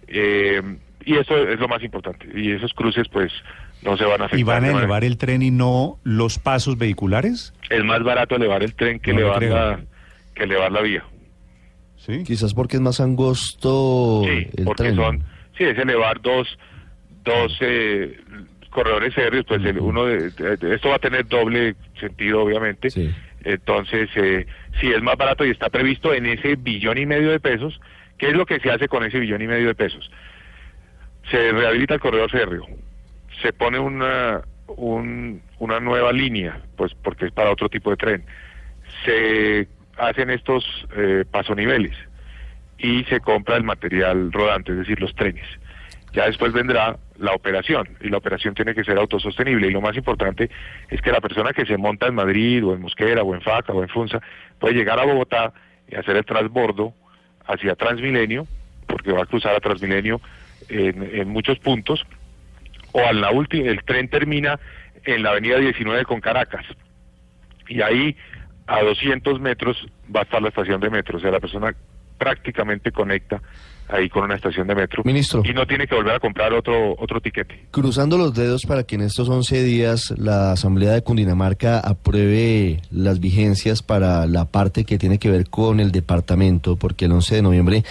Eh, 0.08 0.62
y 1.04 1.16
eso 1.16 1.36
es 1.36 1.58
lo 1.58 1.68
más 1.68 1.82
importante. 1.82 2.28
Y 2.34 2.52
esos 2.52 2.72
cruces, 2.74 3.06
pues, 3.10 3.32
no 3.82 3.96
se 3.96 4.04
van 4.04 4.20
a 4.22 4.24
afectar. 4.26 4.38
¿Y 4.40 4.42
van 4.42 4.64
a 4.64 4.70
elevar 4.70 5.04
el 5.04 5.16
tren 5.16 5.42
y 5.42 5.50
no 5.50 5.98
los 6.02 6.38
pasos 6.38 6.76
vehiculares? 6.78 7.54
Es 7.70 7.84
más 7.84 8.02
barato 8.02 8.36
elevar 8.36 8.62
el 8.62 8.74
tren 8.74 8.98
que, 9.00 9.12
No 9.12 9.20
elevar 9.20 9.42
la, 9.42 9.80
que 10.34 10.42
elevar 10.44 10.72
la 10.72 10.80
vía. 10.82 11.04
Sí. 11.96 12.24
Quizás 12.24 12.54
porque 12.54 12.76
es 12.76 12.82
más 12.82 13.00
angosto 13.00 14.22
Sí, 14.24 14.48
el 14.56 14.64
porque 14.64 14.82
tren. 14.84 14.96
son, 14.96 15.18
sí, 15.56 15.64
es 15.64 15.78
elevar 15.78 16.20
dos, 16.22 16.46
dos 17.28 17.56
eh, 17.61 18.18
corredores 18.70 19.16
aéreos, 19.16 19.44
pues 19.47 19.64
el 19.64 19.78
uno 19.78 20.04
de, 20.06 20.28
esto 20.75 20.88
va 20.88 20.97
a 20.97 20.99
tener 20.99 21.26
doble 21.26 21.75
sentido, 22.00 22.42
obviamente. 22.42 22.90
Sí. 22.90 23.14
Entonces, 23.44 24.11
eh, 24.16 24.47
sí, 24.80 24.90
es 24.90 25.02
más 25.02 25.16
barato 25.16 25.44
y 25.44 25.50
está 25.50 25.68
previsto 25.68 26.12
en 26.12 26.26
ese 26.26 26.56
billón 26.56 26.99
y 26.99 27.06
medio 27.06 27.30
de 27.30 27.40
pesos. 27.40 27.80
¿Qué 28.18 28.28
es 28.28 28.35
lo 28.35 28.44
que 28.47 28.58
se 28.61 28.70
hace 28.70 28.88
con 28.88 29.04
ese 29.04 29.20
billón 29.20 29.40
y 29.42 29.47
medio 29.47 29.68
de 29.68 29.75
pesos? 29.75 30.11
Se 31.30 31.52
rehabilita 31.52 31.94
el 31.94 32.00
corredor 32.00 32.30
férreo, 32.30 32.66
se 33.42 33.52
pone 33.52 33.78
una, 33.78 34.42
un- 34.66 35.40
una 35.58 35.78
nueva 35.80 36.12
línea, 36.12 36.61
pues 36.76 36.94
porque 37.02 37.26
es 37.26 37.32
para 37.32 37.50
otro 37.50 37.68
tipo 37.68 37.90
de 37.90 37.97
tren. 37.97 38.25
Se 39.04 39.68
hacen 39.97 40.30
estos 40.30 40.64
eh, 40.97 41.25
pasoniveles 41.30 41.92
y 42.78 43.04
se 43.04 43.20
compra 43.20 43.56
el 43.56 43.64
material 43.64 44.32
rodante, 44.32 44.73
es 44.73 44.78
decir, 44.78 45.00
los 45.00 45.14
trenes. 45.14 45.47
Ya 46.12 46.26
después 46.26 46.52
vendrá 46.52 46.97
la 47.18 47.32
operación 47.32 47.88
y 48.00 48.08
la 48.08 48.18
operación 48.18 48.54
tiene 48.54 48.75
que 48.75 48.84
ser 48.84 48.96
autosostenible 48.98 49.66
y 49.66 49.70
lo 49.70 49.80
más 49.80 49.96
importante 49.96 50.50
es 50.88 51.02
que 51.02 51.10
la 51.10 51.20
persona 51.20 51.52
que 51.52 51.66
se 51.66 51.76
monta 51.76 52.06
en 52.06 52.14
Madrid 52.14 52.64
o 52.64 52.75
en 52.75 52.80
Mosquera 52.80 53.22
o 53.22 53.34
en 53.34 53.40
Faca 53.40 53.72
o 53.72 53.82
en 53.82 53.88
Funza 53.88 54.20
puede 54.58 54.75
llegar 54.75 54.98
a 54.98 55.04
Bogotá 55.04 55.52
y 55.90 55.96
hacer 55.96 56.16
el 56.16 56.25
transbordo 56.25 56.94
hacia 57.46 57.75
Transmilenio, 57.75 58.46
porque 58.87 59.12
va 59.12 59.22
a 59.22 59.26
cruzar 59.26 59.54
a 59.54 59.60
Transmilenio 59.60 60.20
en, 60.68 61.28
muchos 61.28 61.58
puntos, 61.58 62.04
o 62.92 63.00
a 63.00 63.12
la 63.12 63.30
última, 63.30 63.68
el 63.70 63.82
tren 63.84 64.08
termina 64.08 64.60
en 65.04 65.22
la 65.22 65.30
avenida 65.30 65.58
19 65.58 66.04
con 66.04 66.20
Caracas 66.20 66.64
y 67.68 67.80
ahí 67.80 68.16
a 68.66 68.82
200 68.82 69.40
metros 69.40 69.87
va 70.14 70.20
a 70.20 70.22
estar 70.25 70.42
la 70.42 70.48
estación 70.48 70.80
de 70.80 70.90
metro, 70.90 71.16
o 71.16 71.20
sea, 71.20 71.30
la 71.30 71.40
persona 71.40 71.75
prácticamente 72.18 72.92
conecta 72.92 73.40
ahí 73.88 74.08
con 74.08 74.25
una 74.25 74.34
estación 74.34 74.66
de 74.66 74.75
metro 74.75 75.02
Ministro. 75.04 75.42
y 75.44 75.52
no 75.52 75.66
tiene 75.66 75.87
que 75.87 75.94
volver 75.94 76.14
a 76.14 76.20
comprar 76.20 76.52
otro 76.52 76.94
otro 76.98 77.20
tiquete. 77.20 77.66
Cruzando 77.70 78.18
los 78.18 78.34
dedos 78.34 78.66
para 78.66 78.84
que 78.84 78.96
en 78.96 79.02
estos 79.02 79.28
11 79.28 79.62
días 79.62 80.14
la 80.18 80.52
Asamblea 80.52 80.92
de 80.92 81.02
Cundinamarca 81.02 81.80
apruebe 81.80 82.80
las 82.90 83.20
vigencias 83.20 83.82
para 83.82 84.26
la 84.26 84.44
parte 84.44 84.84
que 84.84 84.98
tiene 84.98 85.18
que 85.18 85.30
ver 85.30 85.48
con 85.48 85.80
el 85.80 85.92
departamento, 85.92 86.76
porque 86.76 87.06
el 87.06 87.12
11 87.12 87.37
de 87.37 87.42
noviembre 87.42 87.82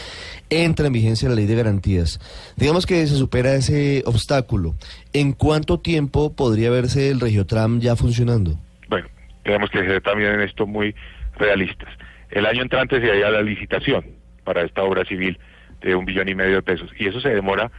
entra 0.50 0.88
en 0.88 0.94
vigencia 0.94 1.30
la 1.30 1.36
ley 1.36 1.46
de 1.46 1.56
garantías. 1.56 2.20
Digamos 2.56 2.86
que 2.86 3.06
se 3.08 3.16
supera 3.16 3.56
ese 3.56 4.04
obstáculo. 4.06 4.76
¿En 5.14 5.34
cuánto 5.34 5.80
tiempo 5.80 6.34
podría 6.36 6.70
verse 6.70 7.10
el 7.10 7.20
Regiotram 7.20 7.80
ya 7.80 7.96
funcionando? 7.96 8.60
Bueno, 8.88 9.08
tenemos 9.44 9.70
que 9.72 9.80
ser 9.80 10.02
también 10.02 10.34
en 10.34 10.42
esto 10.42 10.68
muy 10.68 10.94
realistas. 11.38 11.90
El 12.30 12.46
año 12.46 12.62
entrante 12.62 13.00
se 13.02 13.10
haría 13.10 13.30
la 13.30 13.42
licitación 13.42 14.17
para 14.48 14.62
esta 14.62 14.82
obra 14.82 15.04
civil 15.04 15.38
de 15.82 15.94
un 15.94 16.06
billón 16.06 16.30
y 16.30 16.36
medio 16.36 16.56
de 16.56 16.62
pesos 16.62 16.90
y 16.98 17.06
eso 17.06 17.20
se 17.20 17.28
demora 17.28 17.70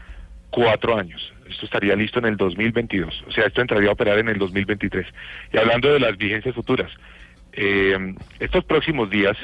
cuatro 0.50 0.98
años. 0.98 1.32
Esto 1.48 1.64
estaría 1.64 1.96
listo 1.96 2.18
en 2.18 2.26
el 2.26 2.36
2022, 2.36 3.24
o 3.26 3.32
sea, 3.32 3.46
esto 3.46 3.62
entraría 3.62 3.88
a 3.88 3.92
operar 3.92 4.18
en 4.18 4.28
el 4.28 4.38
2023. 4.38 5.06
Y 5.54 5.56
hablando 5.56 5.90
de 5.90 5.98
las 5.98 6.18
vigencias 6.18 6.54
futuras, 6.54 6.92
eh, 7.54 8.14
estos 8.38 8.64
próximos 8.64 9.08
días, 9.08 9.34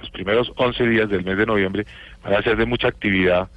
los 0.00 0.10
primeros 0.12 0.50
11 0.56 0.88
días 0.88 1.10
del 1.10 1.24
mes 1.24 1.36
de 1.36 1.44
noviembre, 1.44 1.84
van 2.24 2.32
a 2.32 2.42
ser 2.42 2.56
de 2.56 2.64
mucha 2.64 2.88
actividad 2.88 3.50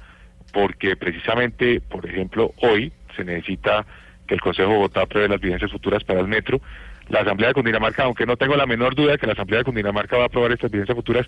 porque 0.52 0.94
precisamente, 0.94 1.80
por 1.80 2.04
ejemplo, 2.04 2.52
hoy 2.58 2.92
se 3.16 3.24
necesita 3.24 3.86
que 4.26 4.34
el 4.34 4.42
Consejo 4.42 4.68
de 4.68 4.74
Bogotá 4.74 5.02
apruebe 5.02 5.28
las 5.28 5.40
vigencias 5.40 5.72
futuras 5.72 6.04
para 6.04 6.20
el 6.20 6.28
metro. 6.28 6.60
La 7.08 7.20
Asamblea 7.20 7.48
de 7.48 7.54
Cundinamarca, 7.54 8.04
aunque 8.04 8.26
no 8.26 8.36
tengo 8.36 8.56
la 8.56 8.66
menor 8.66 8.94
duda 8.94 9.12
de 9.12 9.18
que 9.18 9.26
la 9.26 9.32
Asamblea 9.32 9.60
de 9.60 9.64
Cundinamarca 9.64 10.16
va 10.18 10.24
a 10.24 10.26
aprobar 10.26 10.52
estas 10.52 10.70
vigencias 10.70 10.96
futuras, 10.96 11.26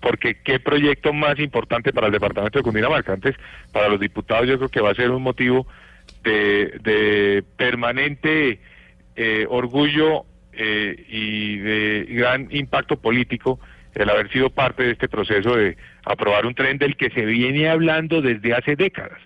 porque 0.00 0.36
qué 0.42 0.60
proyecto 0.60 1.12
más 1.12 1.38
importante 1.38 1.92
para 1.92 2.06
el 2.06 2.12
departamento 2.12 2.58
de 2.58 2.62
Cundinamarca. 2.62 3.12
Antes, 3.12 3.36
para 3.72 3.88
los 3.88 4.00
diputados 4.00 4.46
yo 4.46 4.56
creo 4.56 4.68
que 4.68 4.80
va 4.80 4.90
a 4.90 4.94
ser 4.94 5.10
un 5.10 5.22
motivo 5.22 5.66
de, 6.22 6.78
de 6.82 7.44
permanente 7.56 8.60
eh, 9.16 9.46
orgullo 9.48 10.24
eh, 10.52 11.04
y 11.08 11.58
de 11.58 12.06
gran 12.08 12.48
impacto 12.50 13.00
político 13.00 13.58
el 13.94 14.10
haber 14.10 14.30
sido 14.30 14.50
parte 14.50 14.84
de 14.84 14.92
este 14.92 15.08
proceso 15.08 15.56
de 15.56 15.76
aprobar 16.04 16.46
un 16.46 16.54
tren 16.54 16.78
del 16.78 16.96
que 16.96 17.10
se 17.10 17.24
viene 17.24 17.68
hablando 17.68 18.22
desde 18.22 18.54
hace 18.54 18.76
décadas. 18.76 19.18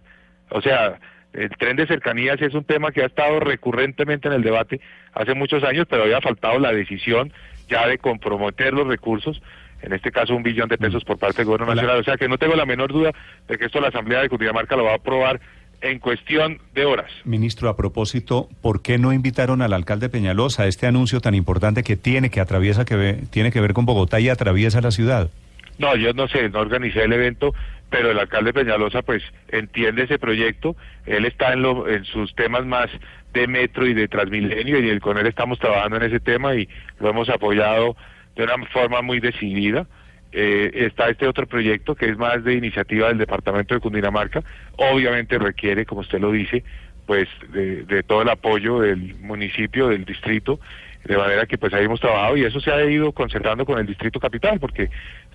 O 0.51 0.63
sea, 0.63 0.99
el 1.33 1.51
tren 1.51 1.77
de 1.77 1.87
cercanías 1.87 2.41
es 2.41 2.55
un 2.55 2.65
tema 2.65 2.91
que 2.93 3.03
ha 3.03 3.07
estado 3.07 3.41
recurrentemente 3.41 4.29
en 4.29 4.35
el 4.35 4.43
debate 4.43 4.81
hace 5.13 5.35
muchos 5.35 5.63
años, 5.65 5.87
pero 5.89 6.05
había 6.05 6.21
faltado 6.21 6.59
la 6.59 6.73
decisión 6.73 7.33
ya 7.69 7.87
de 7.87 7.99
comprometer 7.99 8.73
los 8.73 8.87
recursos, 8.87 9.43
en 9.83 9.93
este 9.93 10.11
caso 10.11 10.35
un 10.35 10.43
billón 10.43 10.69
de 10.69 10.79
pesos 10.79 11.05
por 11.05 11.19
parte 11.19 11.39
del 11.39 11.47
gobierno 11.47 11.75
nacional. 11.75 12.01
O 12.01 12.05
sea 12.05 12.17
que 12.17 12.29
no 12.29 12.39
tengo 12.39 12.55
la 12.57 12.67
menor 12.67 12.93
duda 12.93 13.13
de 13.49 13.59
que 13.59 13.67
esto 13.67 13.81
la 13.81 13.89
Asamblea 13.89 14.21
de 14.23 14.29
Cundinamarca 14.29 14.77
lo 14.77 14.85
va 14.85 14.93
a 14.93 14.97
aprobar 14.97 15.41
en 15.81 15.99
cuestión 15.99 16.59
de 16.75 16.85
horas. 16.85 17.11
Ministro, 17.25 17.69
a 17.69 17.77
propósito, 17.77 18.49
¿por 18.61 18.83
qué 18.83 18.99
no 18.99 19.13
invitaron 19.13 19.63
al 19.63 19.73
alcalde 19.73 20.09
Peñalosa 20.09 20.63
a 20.63 20.67
este 20.69 20.87
anuncio 20.87 21.21
tan 21.21 21.35
importante 21.35 21.83
que 21.83 21.97
tiene 21.97 22.31
que 22.31 22.39
atraviesa 22.41 22.85
que 22.85 22.95
ve- 22.95 23.19
tiene 23.31 23.51
que 23.51 23.61
ver 23.61 23.73
con 23.73 23.85
Bogotá 23.85 24.21
y 24.21 24.29
atraviesa 24.29 24.81
la 24.81 24.93
ciudad? 24.93 25.31
No, 25.79 25.97
yo 25.97 26.13
no 26.13 26.29
sé, 26.29 26.49
no 26.51 26.61
organicé 26.61 27.03
el 27.03 27.13
evento, 27.13 27.53
pero 27.91 28.13
el 28.13 28.19
alcalde 28.21 28.53
Peñalosa 28.53 29.03
pues 29.03 29.25
entiende 29.49 30.05
ese 30.05 30.21
proyecto, 30.21 30.77
él 31.05 31.25
está 31.25 31.53
en, 31.53 31.63
lo, 31.63 31.89
en 31.89 32.05
sus 32.05 32.33
temas 32.37 32.65
más 32.65 32.89
de 33.35 33.49
metro 33.49 33.85
y 33.87 33.95
de 33.95 34.07
Transmilenio 34.07 34.79
y 34.79 35.01
con 35.01 35.19
él 35.19 35.27
estamos 35.27 35.59
trabajando 35.59 35.97
en 35.97 36.05
ese 36.05 36.21
tema 36.21 36.55
y 36.55 36.69
lo 37.01 37.11
hemos 37.11 37.29
apoyado 37.29 37.97
de 38.37 38.45
una 38.45 38.65
forma 38.67 39.03
muy 39.03 39.21
decidida. 39.21 39.87
Eh, 40.33 40.71
está 40.87 41.11
este 41.11 41.27
otro 41.27 41.47
proyecto 41.47 41.95
que 41.95 42.07
es 42.07 42.17
más 42.17 42.43
de 42.43 42.55
iniciativa 42.55 43.09
del 43.09 43.19
departamento 43.19 43.75
de 43.75 43.81
Cundinamarca, 43.81 44.43
obviamente 44.77 45.39
requiere, 45.39 45.85
como 45.85 46.01
usted 46.01 46.21
lo 46.21 46.33
dice, 46.33 46.65
pues 47.07 47.29
de, 47.53 47.83
de 47.85 48.03
todo 48.03 48.23
el 48.23 48.31
apoyo 48.31 48.81
del 48.81 49.15
municipio, 49.17 49.89
del 49.89 50.07
distrito, 50.07 50.59
de 51.05 51.17
manera 51.17 51.47
que 51.47 51.59
pues 51.59 51.75
ahí 51.75 51.85
hemos 51.85 52.01
trabajado 52.01 52.37
y 52.37 52.45
eso 52.45 52.61
se 52.61 52.71
ha 52.71 52.85
ido 52.85 53.13
concentrando 53.13 53.67
con 53.67 53.79
el 53.79 53.87
distrito 53.87 54.21
capital, 54.21 54.61
porque 54.61 54.89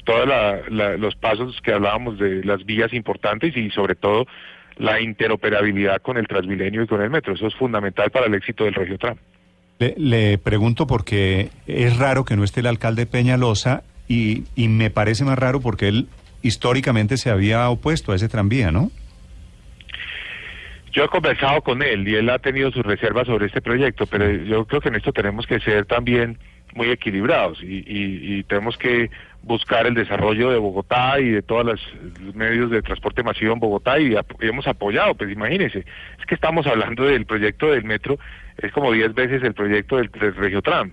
todos 0.05 0.27
los 0.71 1.15
pasos 1.15 1.59
que 1.61 1.73
hablábamos 1.73 2.17
de 2.17 2.43
las 2.43 2.65
vías 2.65 2.93
importantes 2.93 3.55
y 3.57 3.69
sobre 3.71 3.95
todo 3.95 4.25
la 4.77 5.01
interoperabilidad 5.01 6.01
con 6.01 6.17
el 6.17 6.27
Transmilenio 6.27 6.83
y 6.83 6.87
con 6.87 7.01
el 7.01 7.09
metro, 7.09 7.33
eso 7.33 7.47
es 7.47 7.55
fundamental 7.55 8.09
para 8.11 8.27
el 8.27 8.33
éxito 8.33 8.63
del 8.63 8.75
Regiotram. 8.75 9.17
Le, 9.79 9.93
le 9.97 10.37
pregunto 10.37 10.87
porque 10.87 11.49
es 11.67 11.97
raro 11.97 12.25
que 12.25 12.35
no 12.35 12.43
esté 12.43 12.61
el 12.61 12.67
alcalde 12.67 13.05
Peñalosa 13.05 13.83
y, 14.07 14.43
me 14.55 14.89
parece 14.89 15.23
más 15.25 15.37
raro 15.37 15.59
porque 15.61 15.87
él 15.89 16.07
históricamente 16.41 17.17
se 17.17 17.29
había 17.29 17.69
opuesto 17.69 18.11
a 18.11 18.15
ese 18.15 18.29
tranvía, 18.29 18.71
¿no? 18.71 18.89
Yo 20.93 21.03
he 21.03 21.07
conversado 21.09 21.61
con 21.61 21.83
él 21.83 22.07
y 22.07 22.15
él 22.15 22.29
ha 22.29 22.39
tenido 22.39 22.71
sus 22.71 22.83
reservas 22.83 23.27
sobre 23.27 23.45
este 23.47 23.61
proyecto, 23.61 24.07
pero 24.07 24.31
yo 24.31 24.65
creo 24.65 24.81
que 24.81 24.89
en 24.89 24.95
esto 24.95 25.11
tenemos 25.13 25.45
que 25.45 25.59
ser 25.59 25.85
también 25.85 26.39
muy 26.73 26.89
equilibrados 26.89 27.61
y, 27.61 27.83
y- 27.87 28.43
tenemos 28.43 28.77
que 28.77 29.09
buscar 29.43 29.85
el 29.87 29.93
desarrollo 29.93 30.49
de 30.51 30.57
Bogotá 30.57 31.19
y 31.19 31.29
de 31.29 31.41
todos 31.41 31.65
los 31.65 32.35
medios 32.35 32.69
de 32.71 32.81
transporte 32.81 33.23
masivo 33.23 33.53
en 33.53 33.59
Bogotá 33.59 33.99
y, 33.99 34.13
y 34.13 34.17
hemos 34.47 34.67
apoyado, 34.67 35.13
pues 35.15 35.31
imagínense, 35.31 35.79
es 35.79 36.25
que 36.27 36.35
estamos 36.35 36.65
hablando 36.67 37.03
del 37.05 37.25
proyecto 37.25 37.67
del 37.71 37.83
metro, 37.83 38.17
es 38.57 38.71
como 38.71 38.91
10 38.91 39.13
veces 39.13 39.43
el 39.43 39.53
proyecto 39.53 39.97
del, 39.97 40.09
del 40.09 40.35
Regiotram. 40.35 40.91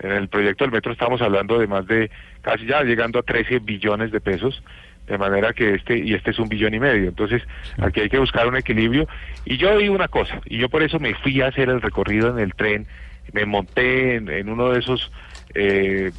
En 0.00 0.12
el 0.12 0.28
proyecto 0.28 0.64
del 0.64 0.72
metro 0.72 0.92
estamos 0.92 1.20
hablando 1.22 1.58
de 1.58 1.66
más 1.66 1.86
de 1.86 2.10
casi 2.42 2.66
ya 2.66 2.82
llegando 2.82 3.18
a 3.18 3.22
13 3.22 3.60
billones 3.60 4.12
de 4.12 4.20
pesos 4.20 4.62
de 5.06 5.18
manera 5.18 5.52
que 5.52 5.74
este 5.74 5.98
y 5.98 6.14
este 6.14 6.30
es 6.30 6.38
un 6.38 6.48
billón 6.48 6.72
y 6.72 6.80
medio 6.80 7.10
entonces 7.10 7.42
aquí 7.76 8.00
hay 8.00 8.08
que 8.08 8.18
buscar 8.18 8.48
un 8.48 8.56
equilibrio 8.56 9.06
y 9.44 9.58
yo 9.58 9.76
digo 9.76 9.94
una 9.94 10.08
cosa 10.08 10.40
y 10.46 10.56
yo 10.56 10.70
por 10.70 10.82
eso 10.82 10.98
me 10.98 11.14
fui 11.16 11.42
a 11.42 11.48
hacer 11.48 11.68
el 11.68 11.82
recorrido 11.82 12.30
en 12.30 12.38
el 12.38 12.54
tren 12.54 12.86
me 13.34 13.44
monté 13.44 14.14
en, 14.14 14.30
en 14.30 14.48
uno 14.48 14.70
de 14.70 14.78
esos 14.78 15.12
eh, 15.54 16.10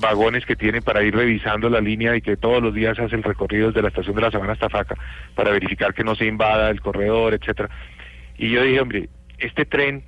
vagones 0.00 0.46
que 0.46 0.56
tienen 0.56 0.82
para 0.82 1.02
ir 1.02 1.14
revisando 1.14 1.68
la 1.68 1.80
línea 1.80 2.16
y 2.16 2.22
que 2.22 2.36
todos 2.36 2.62
los 2.62 2.74
días 2.74 2.98
hace 2.98 3.16
el 3.16 3.22
recorrido 3.22 3.68
desde 3.68 3.82
la 3.82 3.88
estación 3.88 4.16
de 4.16 4.22
la 4.22 4.30
Sabana 4.30 4.54
hasta 4.54 4.68
Faca 4.68 4.96
para 5.34 5.50
verificar 5.50 5.94
que 5.94 6.04
no 6.04 6.14
se 6.14 6.26
invada 6.26 6.70
el 6.70 6.80
corredor, 6.80 7.34
etcétera. 7.34 7.68
Y 8.38 8.50
yo 8.50 8.62
dije, 8.62 8.80
hombre, 8.80 9.08
este 9.38 9.66
tren 9.66 10.02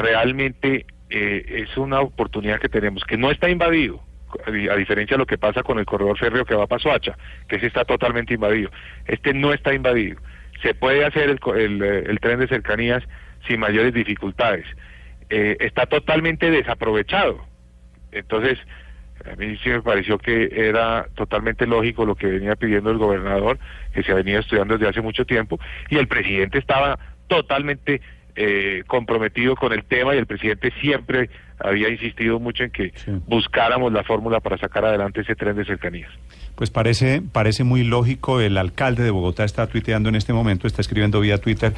realmente 0.00 0.86
eh, 1.10 1.44
es 1.68 1.76
una 1.76 2.00
oportunidad 2.00 2.60
que 2.60 2.68
tenemos, 2.68 3.04
que 3.04 3.16
no 3.16 3.30
está 3.30 3.48
invadido, 3.48 4.02
a 4.46 4.50
di- 4.50 4.68
a 4.68 4.76
diferencia 4.76 5.14
de 5.16 5.18
lo 5.18 5.26
que 5.26 5.38
pasa 5.38 5.62
con 5.62 5.78
el 5.78 5.84
corredor 5.86 6.18
férreo 6.18 6.44
que 6.44 6.54
va 6.54 6.66
para 6.66 6.82
Soacha, 6.82 7.16
que 7.48 7.56
ese 7.56 7.66
está 7.66 7.84
totalmente 7.84 8.34
invadido. 8.34 8.70
Este 9.06 9.34
no 9.34 9.52
está 9.52 9.74
invadido. 9.74 10.20
Se 10.62 10.74
puede 10.74 11.04
hacer 11.04 11.30
el, 11.30 11.82
eh, 11.82 12.04
el 12.06 12.20
tren 12.20 12.38
de 12.38 12.46
cercanías 12.48 13.02
sin 13.48 13.60
mayores 13.60 13.92
dificultades. 13.94 14.66
Eh, 15.30 15.56
está 15.60 15.86
totalmente 15.86 16.50
desaprovechado. 16.50 17.44
Entonces, 18.12 18.58
a 19.30 19.36
mí 19.36 19.56
sí 19.62 19.68
me 19.70 19.82
pareció 19.82 20.18
que 20.18 20.50
era 20.52 21.06
totalmente 21.14 21.66
lógico 21.66 22.04
lo 22.04 22.14
que 22.14 22.26
venía 22.26 22.56
pidiendo 22.56 22.90
el 22.90 22.98
gobernador, 22.98 23.58
que 23.92 24.02
se 24.02 24.12
ha 24.12 24.16
venido 24.16 24.40
estudiando 24.40 24.76
desde 24.76 24.88
hace 24.90 25.00
mucho 25.00 25.24
tiempo, 25.24 25.58
y 25.88 25.96
el 25.98 26.08
presidente 26.08 26.58
estaba 26.58 26.98
totalmente 27.28 28.00
eh, 28.42 28.84
comprometido 28.86 29.54
con 29.54 29.72
el 29.72 29.84
tema 29.84 30.14
y 30.14 30.18
el 30.18 30.26
presidente 30.26 30.72
siempre 30.80 31.28
había 31.58 31.90
insistido 31.90 32.40
mucho 32.40 32.64
en 32.64 32.70
que 32.70 32.92
Sí. 32.96 33.10
buscáramos 33.26 33.92
la 33.92 34.02
fórmula 34.02 34.40
para 34.40 34.56
sacar 34.56 34.84
adelante 34.86 35.20
ese 35.20 35.34
tren 35.36 35.56
de 35.56 35.64
cercanías. 35.66 36.10
Pues 36.54 36.70
parece, 36.70 37.20
parece 37.20 37.64
muy 37.64 37.84
lógico. 37.84 38.40
El 38.40 38.56
alcalde 38.56 39.02
de 39.02 39.10
Bogotá 39.10 39.44
está 39.44 39.66
tuiteando 39.66 40.08
en 40.08 40.14
este 40.14 40.32
momento, 40.32 40.66
está 40.66 40.80
escribiendo 40.80 41.20
vía 41.20 41.36
Twitter. 41.38 41.74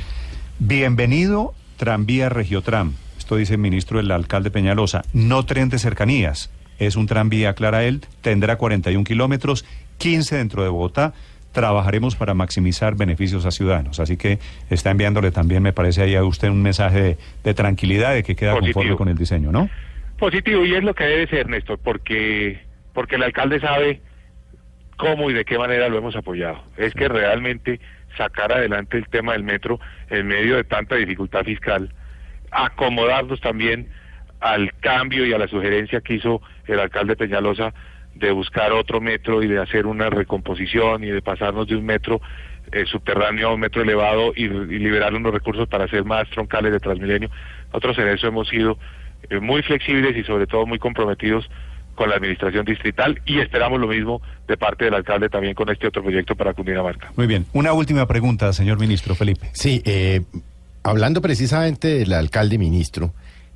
Bienvenido, 0.60 1.54
tranvía 1.76 2.28
Regiotram. 2.28 2.92
Esto 3.18 3.36
dice 3.36 3.54
el 3.54 3.60
ministro 3.60 3.98
del 3.98 4.10
alcalde 4.12 4.50
Peñalosa. 4.52 5.02
No 5.12 5.44
tren 5.44 5.68
de 5.68 5.78
cercanías. 5.78 6.50
Es 6.78 6.94
un 6.96 7.06
tranvía, 7.06 7.50
aclara 7.50 7.84
él. 7.84 8.00
Tendrá 8.20 8.56
41 8.56 9.02
kilómetros, 9.04 9.64
15 9.98 10.36
dentro 10.36 10.62
de 10.62 10.68
Bogotá. 10.68 11.14
Trabajaremos 11.52 12.16
para 12.16 12.34
maximizar 12.34 12.96
beneficios 12.96 13.46
a 13.46 13.50
ciudadanos. 13.50 14.00
Así 14.00 14.16
que 14.16 14.38
está 14.70 14.90
enviándole 14.90 15.30
también, 15.30 15.62
me 15.62 15.72
parece 15.72 16.02
ahí 16.02 16.14
a 16.14 16.24
usted 16.24 16.48
un 16.48 16.62
mensaje 16.62 17.00
de, 17.02 17.18
de 17.44 17.54
tranquilidad, 17.54 18.14
de 18.14 18.22
que 18.22 18.34
queda 18.34 18.52
Positivo. 18.52 18.74
conforme 18.74 18.96
con 18.96 19.08
el 19.08 19.16
diseño, 19.16 19.52
¿no? 19.52 19.68
Positivo, 20.18 20.64
y 20.64 20.74
es 20.74 20.84
lo 20.84 20.94
que 20.94 21.04
debe 21.04 21.26
ser, 21.26 21.48
Néstor, 21.48 21.78
porque, 21.78 22.60
porque 22.92 23.16
el 23.16 23.22
alcalde 23.24 23.60
sabe 23.60 24.00
cómo 24.96 25.30
y 25.30 25.34
de 25.34 25.44
qué 25.44 25.58
manera 25.58 25.88
lo 25.88 25.98
hemos 25.98 26.14
apoyado. 26.14 26.62
Es 26.76 26.94
que 26.94 27.08
realmente 27.08 27.80
sacar 28.16 28.52
adelante 28.52 28.98
el 28.98 29.08
tema 29.08 29.32
del 29.32 29.42
metro 29.42 29.80
en 30.10 30.28
medio 30.28 30.56
de 30.56 30.64
tanta 30.64 30.96
dificultad 30.96 31.44
fiscal, 31.44 31.92
acomodarnos 32.50 33.40
también 33.40 33.88
al 34.40 34.72
cambio 34.80 35.26
y 35.26 35.32
a 35.32 35.38
la 35.38 35.48
sugerencia 35.48 36.00
que 36.00 36.14
hizo 36.14 36.40
el 36.66 36.78
alcalde 36.78 37.16
Peñalosa 37.16 37.72
de 38.14 38.30
buscar 38.30 38.72
otro 38.72 39.00
metro 39.00 39.42
y 39.42 39.48
de 39.48 39.60
hacer 39.60 39.86
una 39.86 40.10
recomposición 40.10 41.04
y 41.04 41.08
de 41.08 41.22
pasarnos 41.22 41.66
de 41.66 41.76
un 41.76 41.84
metro 41.84 42.20
eh, 42.70 42.84
subterráneo 42.86 43.48
a 43.48 43.54
un 43.54 43.60
metro 43.60 43.82
elevado 43.82 44.32
y, 44.34 44.44
y 44.44 44.78
liberar 44.78 45.14
unos 45.14 45.32
recursos 45.32 45.68
para 45.68 45.84
hacer 45.84 46.04
más 46.04 46.28
troncales 46.30 46.72
de 46.72 46.80
Transmilenio. 46.80 47.30
Nosotros 47.66 47.98
en 47.98 48.08
eso 48.08 48.26
hemos 48.28 48.48
sido 48.48 48.78
eh, 49.30 49.40
muy 49.40 49.62
flexibles 49.62 50.16
y 50.16 50.24
sobre 50.24 50.46
todo 50.46 50.66
muy 50.66 50.78
comprometidos 50.78 51.48
con 51.94 52.08
la 52.08 52.16
administración 52.16 52.64
distrital 52.64 53.20
y 53.26 53.40
esperamos 53.40 53.78
lo 53.78 53.86
mismo 53.86 54.22
de 54.48 54.56
parte 54.56 54.86
del 54.86 54.94
alcalde 54.94 55.28
también 55.28 55.54
con 55.54 55.68
este 55.68 55.86
otro 55.86 56.02
proyecto 56.02 56.34
para 56.34 56.54
Cundinamarca. 56.54 57.12
Muy 57.16 57.26
bien. 57.26 57.46
Una 57.52 57.72
última 57.72 58.06
pregunta, 58.06 58.52
señor 58.52 58.78
ministro 58.78 59.14
Felipe. 59.14 59.50
Sí, 59.52 59.82
eh, 59.84 60.22
hablando 60.82 61.20
precisamente 61.20 61.88
del 61.88 62.12
alcalde 62.14 62.58
ministro, 62.58 63.12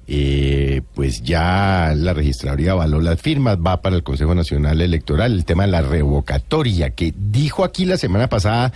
eh, 0.08 0.82
pues 0.94 1.22
ya 1.22 1.92
la 1.96 2.12
registraduría 2.12 2.72
avaló 2.72 3.00
las 3.00 3.20
firmas, 3.20 3.58
va 3.58 3.82
para 3.82 3.96
el 3.96 4.04
Consejo 4.04 4.34
Nacional 4.34 4.80
Electoral, 4.80 5.32
el 5.32 5.44
tema 5.44 5.64
de 5.64 5.72
la 5.72 5.82
revocatoria, 5.82 6.90
que 6.90 7.12
dijo 7.16 7.64
aquí 7.64 7.84
la 7.86 7.96
semana 7.96 8.28
pasada, 8.28 8.72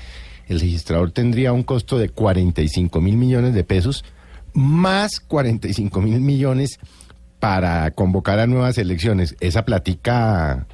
el 0.49 0.58
registrador 0.58 1.12
tendría 1.12 1.52
un 1.52 1.62
costo 1.62 1.99
de 1.99 2.08
45 2.08 3.00
mil 3.00 3.16
millones 3.16 3.54
de 3.54 3.62
pesos, 3.62 4.04
más 4.52 5.20
45 5.20 6.00
mil 6.00 6.20
millones 6.20 6.80
para 7.38 7.90
convocar 7.92 8.40
a 8.40 8.49
nuevas 8.49 8.76
elecciones. 8.78 9.37
Esa 9.38 9.64
platica 9.64 10.66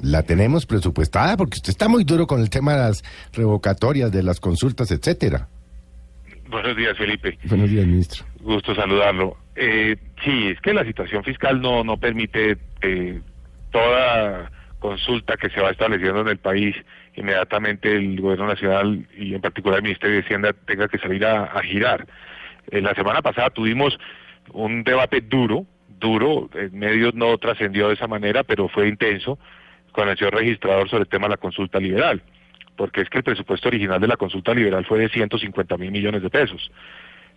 la 0.00 0.22
tenemos 0.24 0.66
presupuestada, 0.66 1.36
porque 1.36 1.56
usted 1.56 1.70
está 1.70 1.88
muy 1.88 2.02
duro 2.02 2.26
con 2.26 2.40
el 2.40 2.50
tema 2.50 2.72
de 2.72 2.78
las 2.78 3.04
revocatorias, 3.32 4.10
de 4.10 4.24
las 4.24 4.40
consultas, 4.40 4.90
etcétera. 4.90 5.48
Buenos 6.50 6.76
días, 6.76 6.96
Felipe. 6.98 7.38
Buenos 7.44 7.70
días, 7.70 7.86
ministro. 7.86 8.26
Gusto 8.40 8.74
saludarlo. 8.74 9.36
Eh, 9.54 9.96
sí, 10.24 10.48
es 10.48 10.60
que 10.60 10.74
la 10.74 10.84
situación 10.84 11.22
fiscal 11.22 11.60
no, 11.60 11.84
no 11.84 11.96
permite 11.96 12.58
eh, 12.82 13.20
toda 13.70 14.50
consulta 14.80 15.36
que 15.36 15.50
se 15.50 15.60
va 15.60 15.70
estableciendo 15.70 16.22
en 16.22 16.28
el 16.28 16.38
país, 16.38 16.74
inmediatamente 17.14 17.94
el 17.94 18.20
gobierno 18.20 18.46
nacional 18.46 19.06
y 19.16 19.34
en 19.34 19.40
particular 19.40 19.78
el 19.78 19.84
Ministerio 19.84 20.16
de 20.16 20.22
Hacienda 20.22 20.52
tenga 20.66 20.88
que 20.88 20.98
salir 20.98 21.24
a, 21.24 21.44
a 21.44 21.62
girar. 21.62 22.06
Eh, 22.70 22.80
la 22.80 22.94
semana 22.94 23.22
pasada 23.22 23.50
tuvimos 23.50 23.96
un 24.52 24.82
debate 24.82 25.20
duro, 25.20 25.66
duro, 26.00 26.48
en 26.54 26.76
medios 26.76 27.14
no 27.14 27.36
trascendió 27.38 27.88
de 27.88 27.94
esa 27.94 28.08
manera, 28.08 28.42
pero 28.42 28.68
fue 28.68 28.88
intenso, 28.88 29.38
con 29.92 30.08
el 30.08 30.16
señor 30.16 30.34
registrador 30.34 30.88
sobre 30.88 31.02
el 31.02 31.08
tema 31.08 31.26
de 31.26 31.30
la 31.30 31.36
consulta 31.36 31.78
liberal, 31.78 32.22
porque 32.80 33.02
es 33.02 33.10
que 33.10 33.18
el 33.18 33.24
presupuesto 33.24 33.68
original 33.68 34.00
de 34.00 34.08
la 34.08 34.16
consulta 34.16 34.54
liberal 34.54 34.86
fue 34.86 34.98
de 35.00 35.10
150 35.10 35.76
mil 35.76 35.90
millones 35.90 36.22
de 36.22 36.30
pesos. 36.30 36.72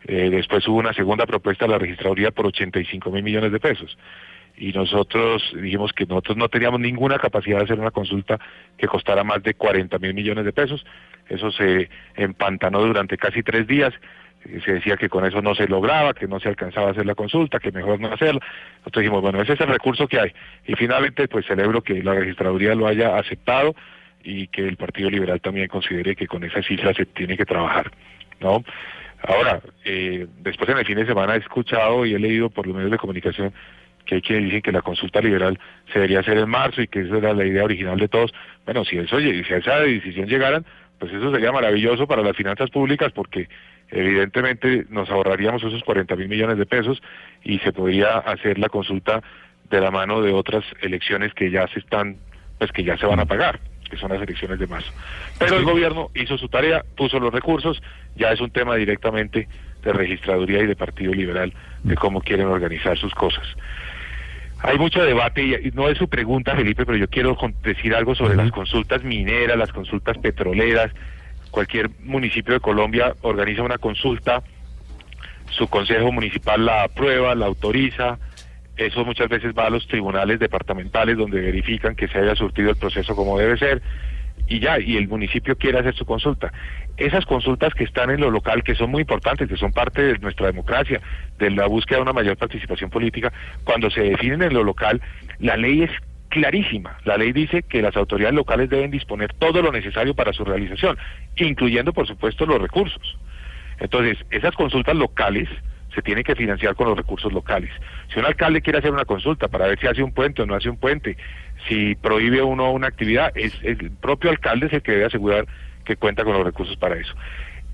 Eh, 0.07 0.29
después 0.29 0.65
hubo 0.69 0.77
una 0.77 0.93
segunda 0.93 1.25
propuesta 1.25 1.65
de 1.65 1.71
la 1.71 1.77
registraduría 1.79 2.31
por 2.31 2.45
85 2.45 3.11
mil 3.11 3.23
millones 3.23 3.51
de 3.51 3.59
pesos. 3.59 3.97
Y 4.55 4.71
nosotros 4.71 5.43
dijimos 5.53 5.91
que 5.91 6.05
nosotros 6.05 6.37
no 6.37 6.47
teníamos 6.47 6.79
ninguna 6.79 7.19
capacidad 7.19 7.57
de 7.57 7.65
hacer 7.65 7.77
una 7.77 7.91
consulta 7.91 8.39
que 8.77 8.87
costara 8.87 9.25
más 9.25 9.43
de 9.43 9.53
40 9.53 9.99
mil 9.99 10.13
millones 10.13 10.45
de 10.45 10.53
pesos. 10.53 10.85
Eso 11.27 11.51
se 11.51 11.89
empantanó 12.15 12.81
durante 12.81 13.17
casi 13.17 13.43
tres 13.43 13.67
días. 13.67 13.93
Eh, 14.45 14.61
Se 14.63 14.75
decía 14.75 14.95
que 14.95 15.09
con 15.09 15.25
eso 15.25 15.41
no 15.41 15.55
se 15.55 15.67
lograba, 15.67 16.13
que 16.13 16.25
no 16.25 16.39
se 16.39 16.47
alcanzaba 16.47 16.87
a 16.87 16.91
hacer 16.91 17.05
la 17.05 17.15
consulta, 17.15 17.59
que 17.59 17.73
mejor 17.73 17.99
no 17.99 18.13
hacerla. 18.13 18.39
Nosotros 18.77 19.01
dijimos, 19.01 19.21
bueno, 19.21 19.41
ese 19.41 19.51
es 19.55 19.59
el 19.59 19.67
recurso 19.67 20.07
que 20.07 20.21
hay. 20.21 20.31
Y 20.67 20.75
finalmente, 20.75 21.27
pues 21.27 21.45
celebro 21.45 21.81
que 21.81 22.01
la 22.01 22.13
registraduría 22.13 22.75
lo 22.75 22.87
haya 22.87 23.17
aceptado 23.17 23.75
y 24.23 24.47
que 24.47 24.67
el 24.67 24.77
Partido 24.77 25.09
Liberal 25.09 25.41
también 25.41 25.67
considere 25.67 26.15
que 26.15 26.27
con 26.27 26.43
esa 26.43 26.61
cifra 26.63 26.93
se 26.93 27.05
tiene 27.05 27.37
que 27.37 27.45
trabajar, 27.45 27.91
¿no? 28.39 28.63
Ahora, 29.21 29.61
eh, 29.85 30.27
después 30.41 30.69
en 30.69 30.77
el 30.77 30.85
fin 30.85 30.97
de 30.97 31.05
semana 31.05 31.35
he 31.35 31.39
escuchado 31.39 32.05
y 32.05 32.13
he 32.13 32.19
leído 32.19 32.49
por 32.49 32.67
los 32.67 32.75
medios 32.75 32.91
de 32.91 32.97
comunicación 32.97 33.53
que 34.05 34.15
hay 34.15 34.21
quienes 34.21 34.45
dicen 34.45 34.61
que 34.61 34.71
la 34.73 34.81
consulta 34.81 35.21
liberal 35.21 35.57
se 35.87 35.93
debería 35.93 36.19
hacer 36.19 36.37
en 36.37 36.49
marzo 36.49 36.81
y 36.81 36.87
que 36.87 37.01
esa 37.01 37.17
era 37.17 37.33
la 37.33 37.45
idea 37.45 37.63
original 37.63 37.97
de 37.97 38.09
todos. 38.09 38.33
Bueno, 38.65 38.83
si 38.83 38.97
eso 38.97 39.19
si 39.19 39.53
a 39.53 39.57
esa 39.57 39.79
decisión 39.79 40.27
llegaran, 40.27 40.65
pues 40.99 41.13
eso 41.13 41.31
sería 41.31 41.51
maravilloso 41.51 42.05
para 42.05 42.21
las 42.21 42.35
finanzas 42.35 42.69
públicas 42.69 43.11
porque 43.13 43.47
evidentemente 43.89 44.85
nos 44.89 45.09
ahorraríamos 45.09 45.63
esos 45.63 45.83
40 45.83 46.15
mil 46.15 46.27
millones 46.27 46.57
de 46.57 46.65
pesos 46.65 47.01
y 47.43 47.59
se 47.59 47.71
podría 47.71 48.17
hacer 48.17 48.59
la 48.59 48.69
consulta 48.69 49.21
de 49.69 49.81
la 49.81 49.91
mano 49.91 50.21
de 50.21 50.33
otras 50.33 50.63
elecciones 50.81 51.33
que 51.33 51.49
ya 51.49 51.67
se 51.67 51.79
están, 51.79 52.17
pues 52.57 52.71
que 52.71 52.83
ya 52.83 52.97
se 52.97 53.05
van 53.05 53.19
a 53.19 53.25
pagar, 53.25 53.59
que 53.93 53.99
son 53.99 54.11
las 54.11 54.21
elecciones 54.21 54.59
de 54.59 54.67
marzo. 54.67 54.91
Pero 55.37 55.57
el 55.57 55.65
gobierno 55.65 56.09
hizo 56.15 56.37
su 56.37 56.49
tarea, 56.49 56.83
puso 56.97 57.19
los 57.19 57.31
recursos, 57.31 57.81
ya 58.15 58.31
es 58.31 58.41
un 58.41 58.49
tema 58.49 58.75
directamente 58.75 59.47
de 59.83 59.93
registraduría 59.93 60.61
y 60.61 60.67
de 60.67 60.75
Partido 60.75 61.13
Liberal 61.13 61.53
de 61.83 61.95
cómo 61.95 62.21
quieren 62.21 62.47
organizar 62.47 62.97
sus 62.97 63.13
cosas. 63.13 63.45
Hay 64.63 64.77
mucho 64.77 65.03
debate 65.03 65.43
y 65.43 65.71
no 65.73 65.89
es 65.89 65.97
su 65.97 66.07
pregunta, 66.07 66.55
Felipe, 66.55 66.85
pero 66.85 66.97
yo 66.97 67.07
quiero 67.07 67.37
decir 67.63 67.93
algo 67.93 68.15
sobre 68.15 68.35
las 68.35 68.49
consultas 68.51 69.03
mineras, 69.03 69.57
las 69.57 69.71
consultas 69.71 70.17
petroleras. 70.17 70.91
Cualquier 71.51 71.89
municipio 71.99 72.53
de 72.55 72.59
Colombia 72.61 73.13
organiza 73.21 73.61
una 73.61 73.77
consulta, 73.77 74.41
su 75.51 75.67
consejo 75.67 76.11
municipal 76.11 76.65
la 76.65 76.83
aprueba, 76.83 77.35
la 77.35 77.45
autoriza, 77.45 78.17
eso 78.77 79.05
muchas 79.05 79.29
veces 79.29 79.53
va 79.57 79.67
a 79.67 79.69
los 79.69 79.87
tribunales 79.87 80.39
departamentales 80.39 81.17
donde 81.17 81.41
verifican 81.41 81.95
que 81.95 82.07
se 82.07 82.17
haya 82.17 82.35
surtido 82.35 82.71
el 82.71 82.75
proceso 82.75 83.15
como 83.15 83.37
debe 83.37 83.57
ser 83.57 83.81
y 84.47 84.59
ya, 84.59 84.79
y 84.79 84.97
el 84.97 85.07
municipio 85.07 85.55
quiere 85.55 85.79
hacer 85.79 85.95
su 85.95 86.05
consulta. 86.05 86.51
Esas 86.97 87.25
consultas 87.25 87.73
que 87.73 87.83
están 87.83 88.09
en 88.09 88.19
lo 88.19 88.29
local, 88.29 88.63
que 88.63 88.75
son 88.75 88.91
muy 88.91 89.01
importantes, 89.01 89.47
que 89.47 89.57
son 89.57 89.71
parte 89.71 90.01
de 90.01 90.19
nuestra 90.19 90.47
democracia, 90.47 91.01
de 91.39 91.49
la 91.51 91.67
búsqueda 91.67 91.97
de 91.97 92.03
una 92.03 92.13
mayor 92.13 92.37
participación 92.37 92.89
política, 92.89 93.31
cuando 93.63 93.89
se 93.89 94.01
definen 94.01 94.41
en 94.41 94.53
lo 94.53 94.63
local, 94.63 95.01
la 95.39 95.55
ley 95.55 95.83
es 95.83 95.91
clarísima. 96.29 96.97
La 97.05 97.17
ley 97.17 97.31
dice 97.31 97.63
que 97.63 97.81
las 97.81 97.95
autoridades 97.95 98.35
locales 98.35 98.69
deben 98.69 98.91
disponer 98.91 99.33
todo 99.33 99.61
lo 99.61 99.71
necesario 99.71 100.13
para 100.13 100.33
su 100.33 100.43
realización, 100.43 100.97
incluyendo, 101.37 101.93
por 101.93 102.07
supuesto, 102.07 102.45
los 102.45 102.61
recursos. 102.61 103.17
Entonces, 103.79 104.17
esas 104.29 104.55
consultas 104.55 104.95
locales 104.95 105.47
se 105.93 106.01
tienen 106.01 106.23
que 106.23 106.35
financiar 106.35 106.75
con 106.75 106.87
los 106.87 106.97
recursos 106.97 107.31
locales. 107.31 107.71
Si 108.11 108.19
un 108.19 108.25
alcalde 108.25 108.61
quiere 108.61 108.79
hacer 108.79 108.91
una 108.91 109.05
consulta 109.05 109.47
para 109.47 109.67
ver 109.67 109.79
si 109.79 109.87
hace 109.87 110.03
un 110.03 110.11
puente 110.11 110.41
o 110.41 110.45
no 110.45 110.55
hace 110.55 110.69
un 110.69 110.77
puente, 110.77 111.17
si 111.67 111.95
prohíbe 111.95 112.41
uno 112.41 112.71
una 112.71 112.87
actividad, 112.87 113.31
es 113.35 113.53
el 113.63 113.91
propio 113.91 114.29
alcalde 114.29 114.67
es 114.67 114.73
el 114.73 114.81
que 114.81 114.93
debe 114.93 115.05
asegurar 115.05 115.45
que 115.85 115.95
cuenta 115.97 116.23
con 116.23 116.33
los 116.33 116.43
recursos 116.43 116.77
para 116.77 116.95
eso. 116.95 117.13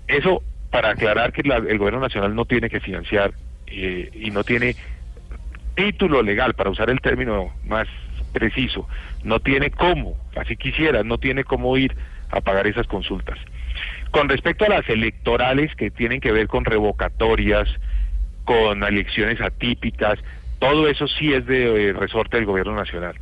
Eso 0.08 0.44
para 0.70 0.92
aclarar 0.92 1.32
que 1.32 1.44
la- 1.44 1.58
el 1.58 1.78
gobierno 1.78 2.00
nacional 2.00 2.36
no 2.36 2.46
tiene 2.46 2.70
que 2.70 2.80
financiar 2.80 3.34
eh, 3.68 4.10
y 4.14 4.32
no 4.32 4.44
tiene 4.44 4.76
título 5.76 6.22
legal, 6.22 6.54
para 6.56 6.70
usar 6.70 6.90
el 6.90 7.00
término 7.00 7.54
más 7.64 7.88
preciso, 8.34 8.88
no 9.24 9.40
tiene 9.40 9.72
cómo, 9.72 10.18
así 10.36 10.58
quisiera, 10.58 11.04
no 11.04 11.18
tiene 11.18 11.44
cómo 11.44 11.78
ir 11.78 11.96
a 12.30 12.42
pagar 12.42 12.68
esas 12.68 12.88
consultas. 12.88 13.38
Con 14.12 14.28
respecto 14.28 14.66
a 14.66 14.70
las 14.70 14.90
electorales 14.90 15.74
que 15.76 15.90
tienen 15.92 16.20
que 16.20 16.32
ver 16.32 16.48
con 16.48 16.66
revocatorias, 16.66 17.70
con 18.46 18.84
elecciones 18.84 19.40
atípicas, 19.42 20.20
todo 20.60 20.88
eso 20.88 21.08
sí 21.08 21.34
es 21.34 21.46
de 21.46 21.90
eh, 21.90 21.94
resorte 21.94 22.38
del 22.38 22.46
gobierno 22.46 22.76
nacional, 22.76 23.16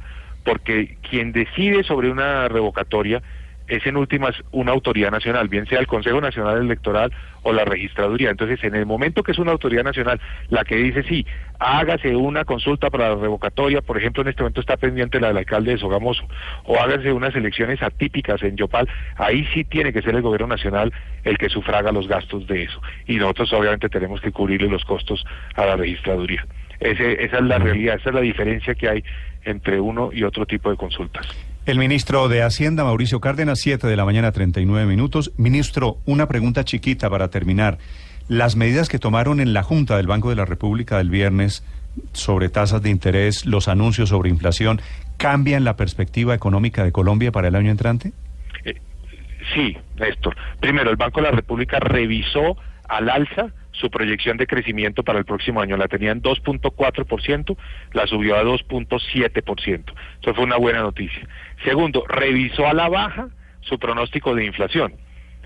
porque 0.43 0.97
quien 1.09 1.31
decide 1.31 1.83
sobre 1.83 2.09
una 2.09 2.47
revocatoria 2.47 3.21
es 3.67 3.85
en 3.85 3.97
últimas 3.97 4.35
una 4.51 4.71
autoridad 4.71 5.11
nacional, 5.11 5.47
bien 5.47 5.65
sea 5.67 5.79
el 5.79 5.87
Consejo 5.87 6.21
Nacional 6.21 6.57
Electoral 6.57 7.11
o 7.43 7.53
la 7.53 7.65
registraduría. 7.65 8.29
Entonces, 8.29 8.63
en 8.63 8.75
el 8.75 8.85
momento 8.85 9.23
que 9.23 9.31
es 9.31 9.39
una 9.39 9.51
autoridad 9.51 9.83
nacional 9.83 10.19
la 10.49 10.63
que 10.63 10.75
dice 10.75 11.03
sí, 11.03 11.25
hágase 11.59 12.15
una 12.15 12.45
consulta 12.45 12.89
para 12.89 13.09
la 13.09 13.15
revocatoria, 13.15 13.81
por 13.81 13.97
ejemplo, 13.97 14.21
en 14.21 14.29
este 14.29 14.43
momento 14.43 14.61
está 14.61 14.77
pendiente 14.77 15.19
la 15.19 15.27
del 15.27 15.37
alcalde 15.37 15.71
de 15.71 15.77
Sogamoso, 15.77 16.23
o 16.65 16.79
hágase 16.79 17.11
unas 17.11 17.35
elecciones 17.35 17.81
atípicas 17.81 18.41
en 18.43 18.55
Yopal, 18.55 18.87
ahí 19.15 19.47
sí 19.53 19.63
tiene 19.63 19.93
que 19.93 20.01
ser 20.01 20.15
el 20.15 20.21
gobierno 20.21 20.47
nacional 20.47 20.93
el 21.23 21.37
que 21.37 21.49
sufraga 21.49 21.91
los 21.91 22.07
gastos 22.07 22.47
de 22.47 22.63
eso. 22.63 22.81
Y 23.05 23.17
nosotros 23.17 23.51
obviamente 23.53 23.89
tenemos 23.89 24.21
que 24.21 24.31
cubrirle 24.31 24.69
los 24.69 24.85
costos 24.85 25.25
a 25.55 25.65
la 25.65 25.75
registraduría. 25.75 26.45
Ese, 26.79 27.23
esa 27.23 27.37
es 27.37 27.43
la 27.43 27.57
realidad, 27.57 27.95
esa 27.95 28.09
es 28.09 28.15
la 28.15 28.21
diferencia 28.21 28.75
que 28.75 28.87
hay 28.87 29.03
entre 29.43 29.79
uno 29.79 30.09
y 30.13 30.23
otro 30.23 30.45
tipo 30.45 30.69
de 30.69 30.77
consultas. 30.77 31.27
El 31.67 31.79
ministro 31.79 32.29
de 32.29 32.43
Hacienda, 32.43 32.85
Mauricio 32.85 33.19
Cárdenas, 33.19 33.59
7 33.59 33.87
de 33.87 33.97
la 33.97 34.05
mañana, 34.05 34.31
39 34.31 34.85
minutos. 34.85 35.33
Ministro, 35.35 35.97
una 36.05 36.29
pregunta 36.29 36.63
chiquita 36.63 37.09
para 37.09 37.27
terminar. 37.27 37.77
Las 38.29 38.55
medidas 38.55 38.87
que 38.87 38.99
tomaron 38.99 39.41
en 39.41 39.51
la 39.51 39.63
Junta 39.63 39.97
del 39.97 40.07
Banco 40.07 40.29
de 40.29 40.37
la 40.37 40.45
República 40.45 40.97
del 40.97 41.09
viernes 41.09 41.65
sobre 42.13 42.47
tasas 42.47 42.81
de 42.81 42.89
interés, 42.89 43.45
los 43.45 43.67
anuncios 43.67 44.07
sobre 44.07 44.29
inflación, 44.29 44.79
¿cambian 45.17 45.65
la 45.65 45.75
perspectiva 45.75 46.33
económica 46.33 46.85
de 46.85 46.93
Colombia 46.93 47.33
para 47.33 47.49
el 47.49 47.55
año 47.55 47.69
entrante? 47.69 48.13
Eh, 48.63 48.75
sí, 49.53 49.75
Néstor. 49.99 50.37
Primero, 50.61 50.89
el 50.89 50.95
Banco 50.95 51.19
de 51.19 51.27
la 51.27 51.35
República 51.35 51.81
revisó 51.81 52.55
al 52.87 53.09
alza 53.09 53.47
su 53.79 53.89
proyección 53.89 54.37
de 54.37 54.47
crecimiento 54.47 55.03
para 55.03 55.19
el 55.19 55.25
próximo 55.25 55.61
año. 55.61 55.77
La 55.77 55.87
tenía 55.87 56.11
en 56.11 56.21
2.4%, 56.21 57.57
la 57.93 58.07
subió 58.07 58.35
a 58.35 58.43
2.7%. 58.43 59.83
Eso 60.21 60.33
fue 60.33 60.43
una 60.43 60.57
buena 60.57 60.81
noticia. 60.81 61.27
Segundo, 61.63 62.03
revisó 62.07 62.67
a 62.67 62.73
la 62.73 62.89
baja 62.89 63.29
su 63.61 63.77
pronóstico 63.79 64.35
de 64.35 64.45
inflación. 64.45 64.93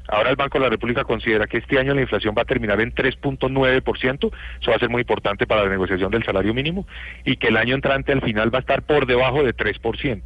Ahora 0.07 0.29
el 0.29 0.35
Banco 0.35 0.57
de 0.57 0.65
la 0.65 0.69
República 0.69 1.03
considera 1.03 1.47
que 1.47 1.57
este 1.57 1.79
año 1.79 1.93
la 1.93 2.01
inflación 2.01 2.35
va 2.37 2.41
a 2.41 2.45
terminar 2.45 2.81
en 2.81 2.93
3.9%, 2.93 4.31
eso 4.61 4.71
va 4.71 4.75
a 4.75 4.79
ser 4.79 4.89
muy 4.89 5.01
importante 5.01 5.45
para 5.45 5.63
la 5.63 5.69
negociación 5.69 6.11
del 6.11 6.23
salario 6.23 6.53
mínimo, 6.53 6.87
y 7.23 7.37
que 7.37 7.47
el 7.47 7.57
año 7.57 7.75
entrante 7.75 8.11
al 8.11 8.21
final 8.21 8.53
va 8.53 8.59
a 8.59 8.61
estar 8.61 8.81
por 8.81 9.05
debajo 9.05 9.43
de 9.43 9.55
3%. 9.55 10.21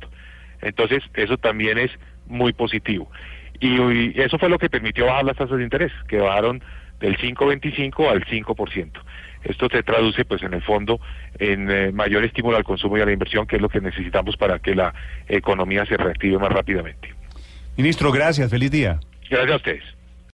Entonces, 0.61 1.03
eso 1.13 1.37
también 1.37 1.77
es 1.77 1.91
muy 2.25 2.53
positivo. 2.53 3.11
Y, 3.59 3.75
y 3.77 4.13
eso 4.15 4.39
fue 4.39 4.49
lo 4.49 4.57
que 4.57 4.69
permitió 4.69 5.05
bajar 5.05 5.25
las 5.25 5.37
tasas 5.37 5.57
de 5.57 5.63
interés, 5.63 5.91
que 6.07 6.17
bajaron 6.17 6.63
del 6.99 7.17
5.25 7.17 8.09
al 8.09 8.25
5%. 8.25 8.91
Esto 9.43 9.67
se 9.69 9.83
traduce, 9.83 10.25
pues, 10.25 10.41
en 10.41 10.53
el 10.53 10.63
fondo, 10.63 10.99
en 11.37 11.69
eh, 11.69 11.91
mayor 11.91 12.25
estímulo 12.25 12.57
al 12.57 12.63
consumo 12.63 12.97
y 12.97 13.01
a 13.01 13.05
la 13.05 13.11
inversión, 13.11 13.45
que 13.45 13.57
es 13.57 13.61
lo 13.61 13.69
que 13.69 13.79
necesitamos 13.79 14.37
para 14.37 14.59
que 14.59 14.73
la 14.73 14.93
economía 15.27 15.85
se 15.85 15.97
reactive 15.97 16.39
más 16.39 16.51
rápidamente. 16.51 17.13
Ministro, 17.77 18.11
gracias. 18.11 18.49
Feliz 18.49 18.71
día. 18.71 18.99
Gracias 19.29 19.51
a 19.51 19.55
ustedes. 19.57 19.83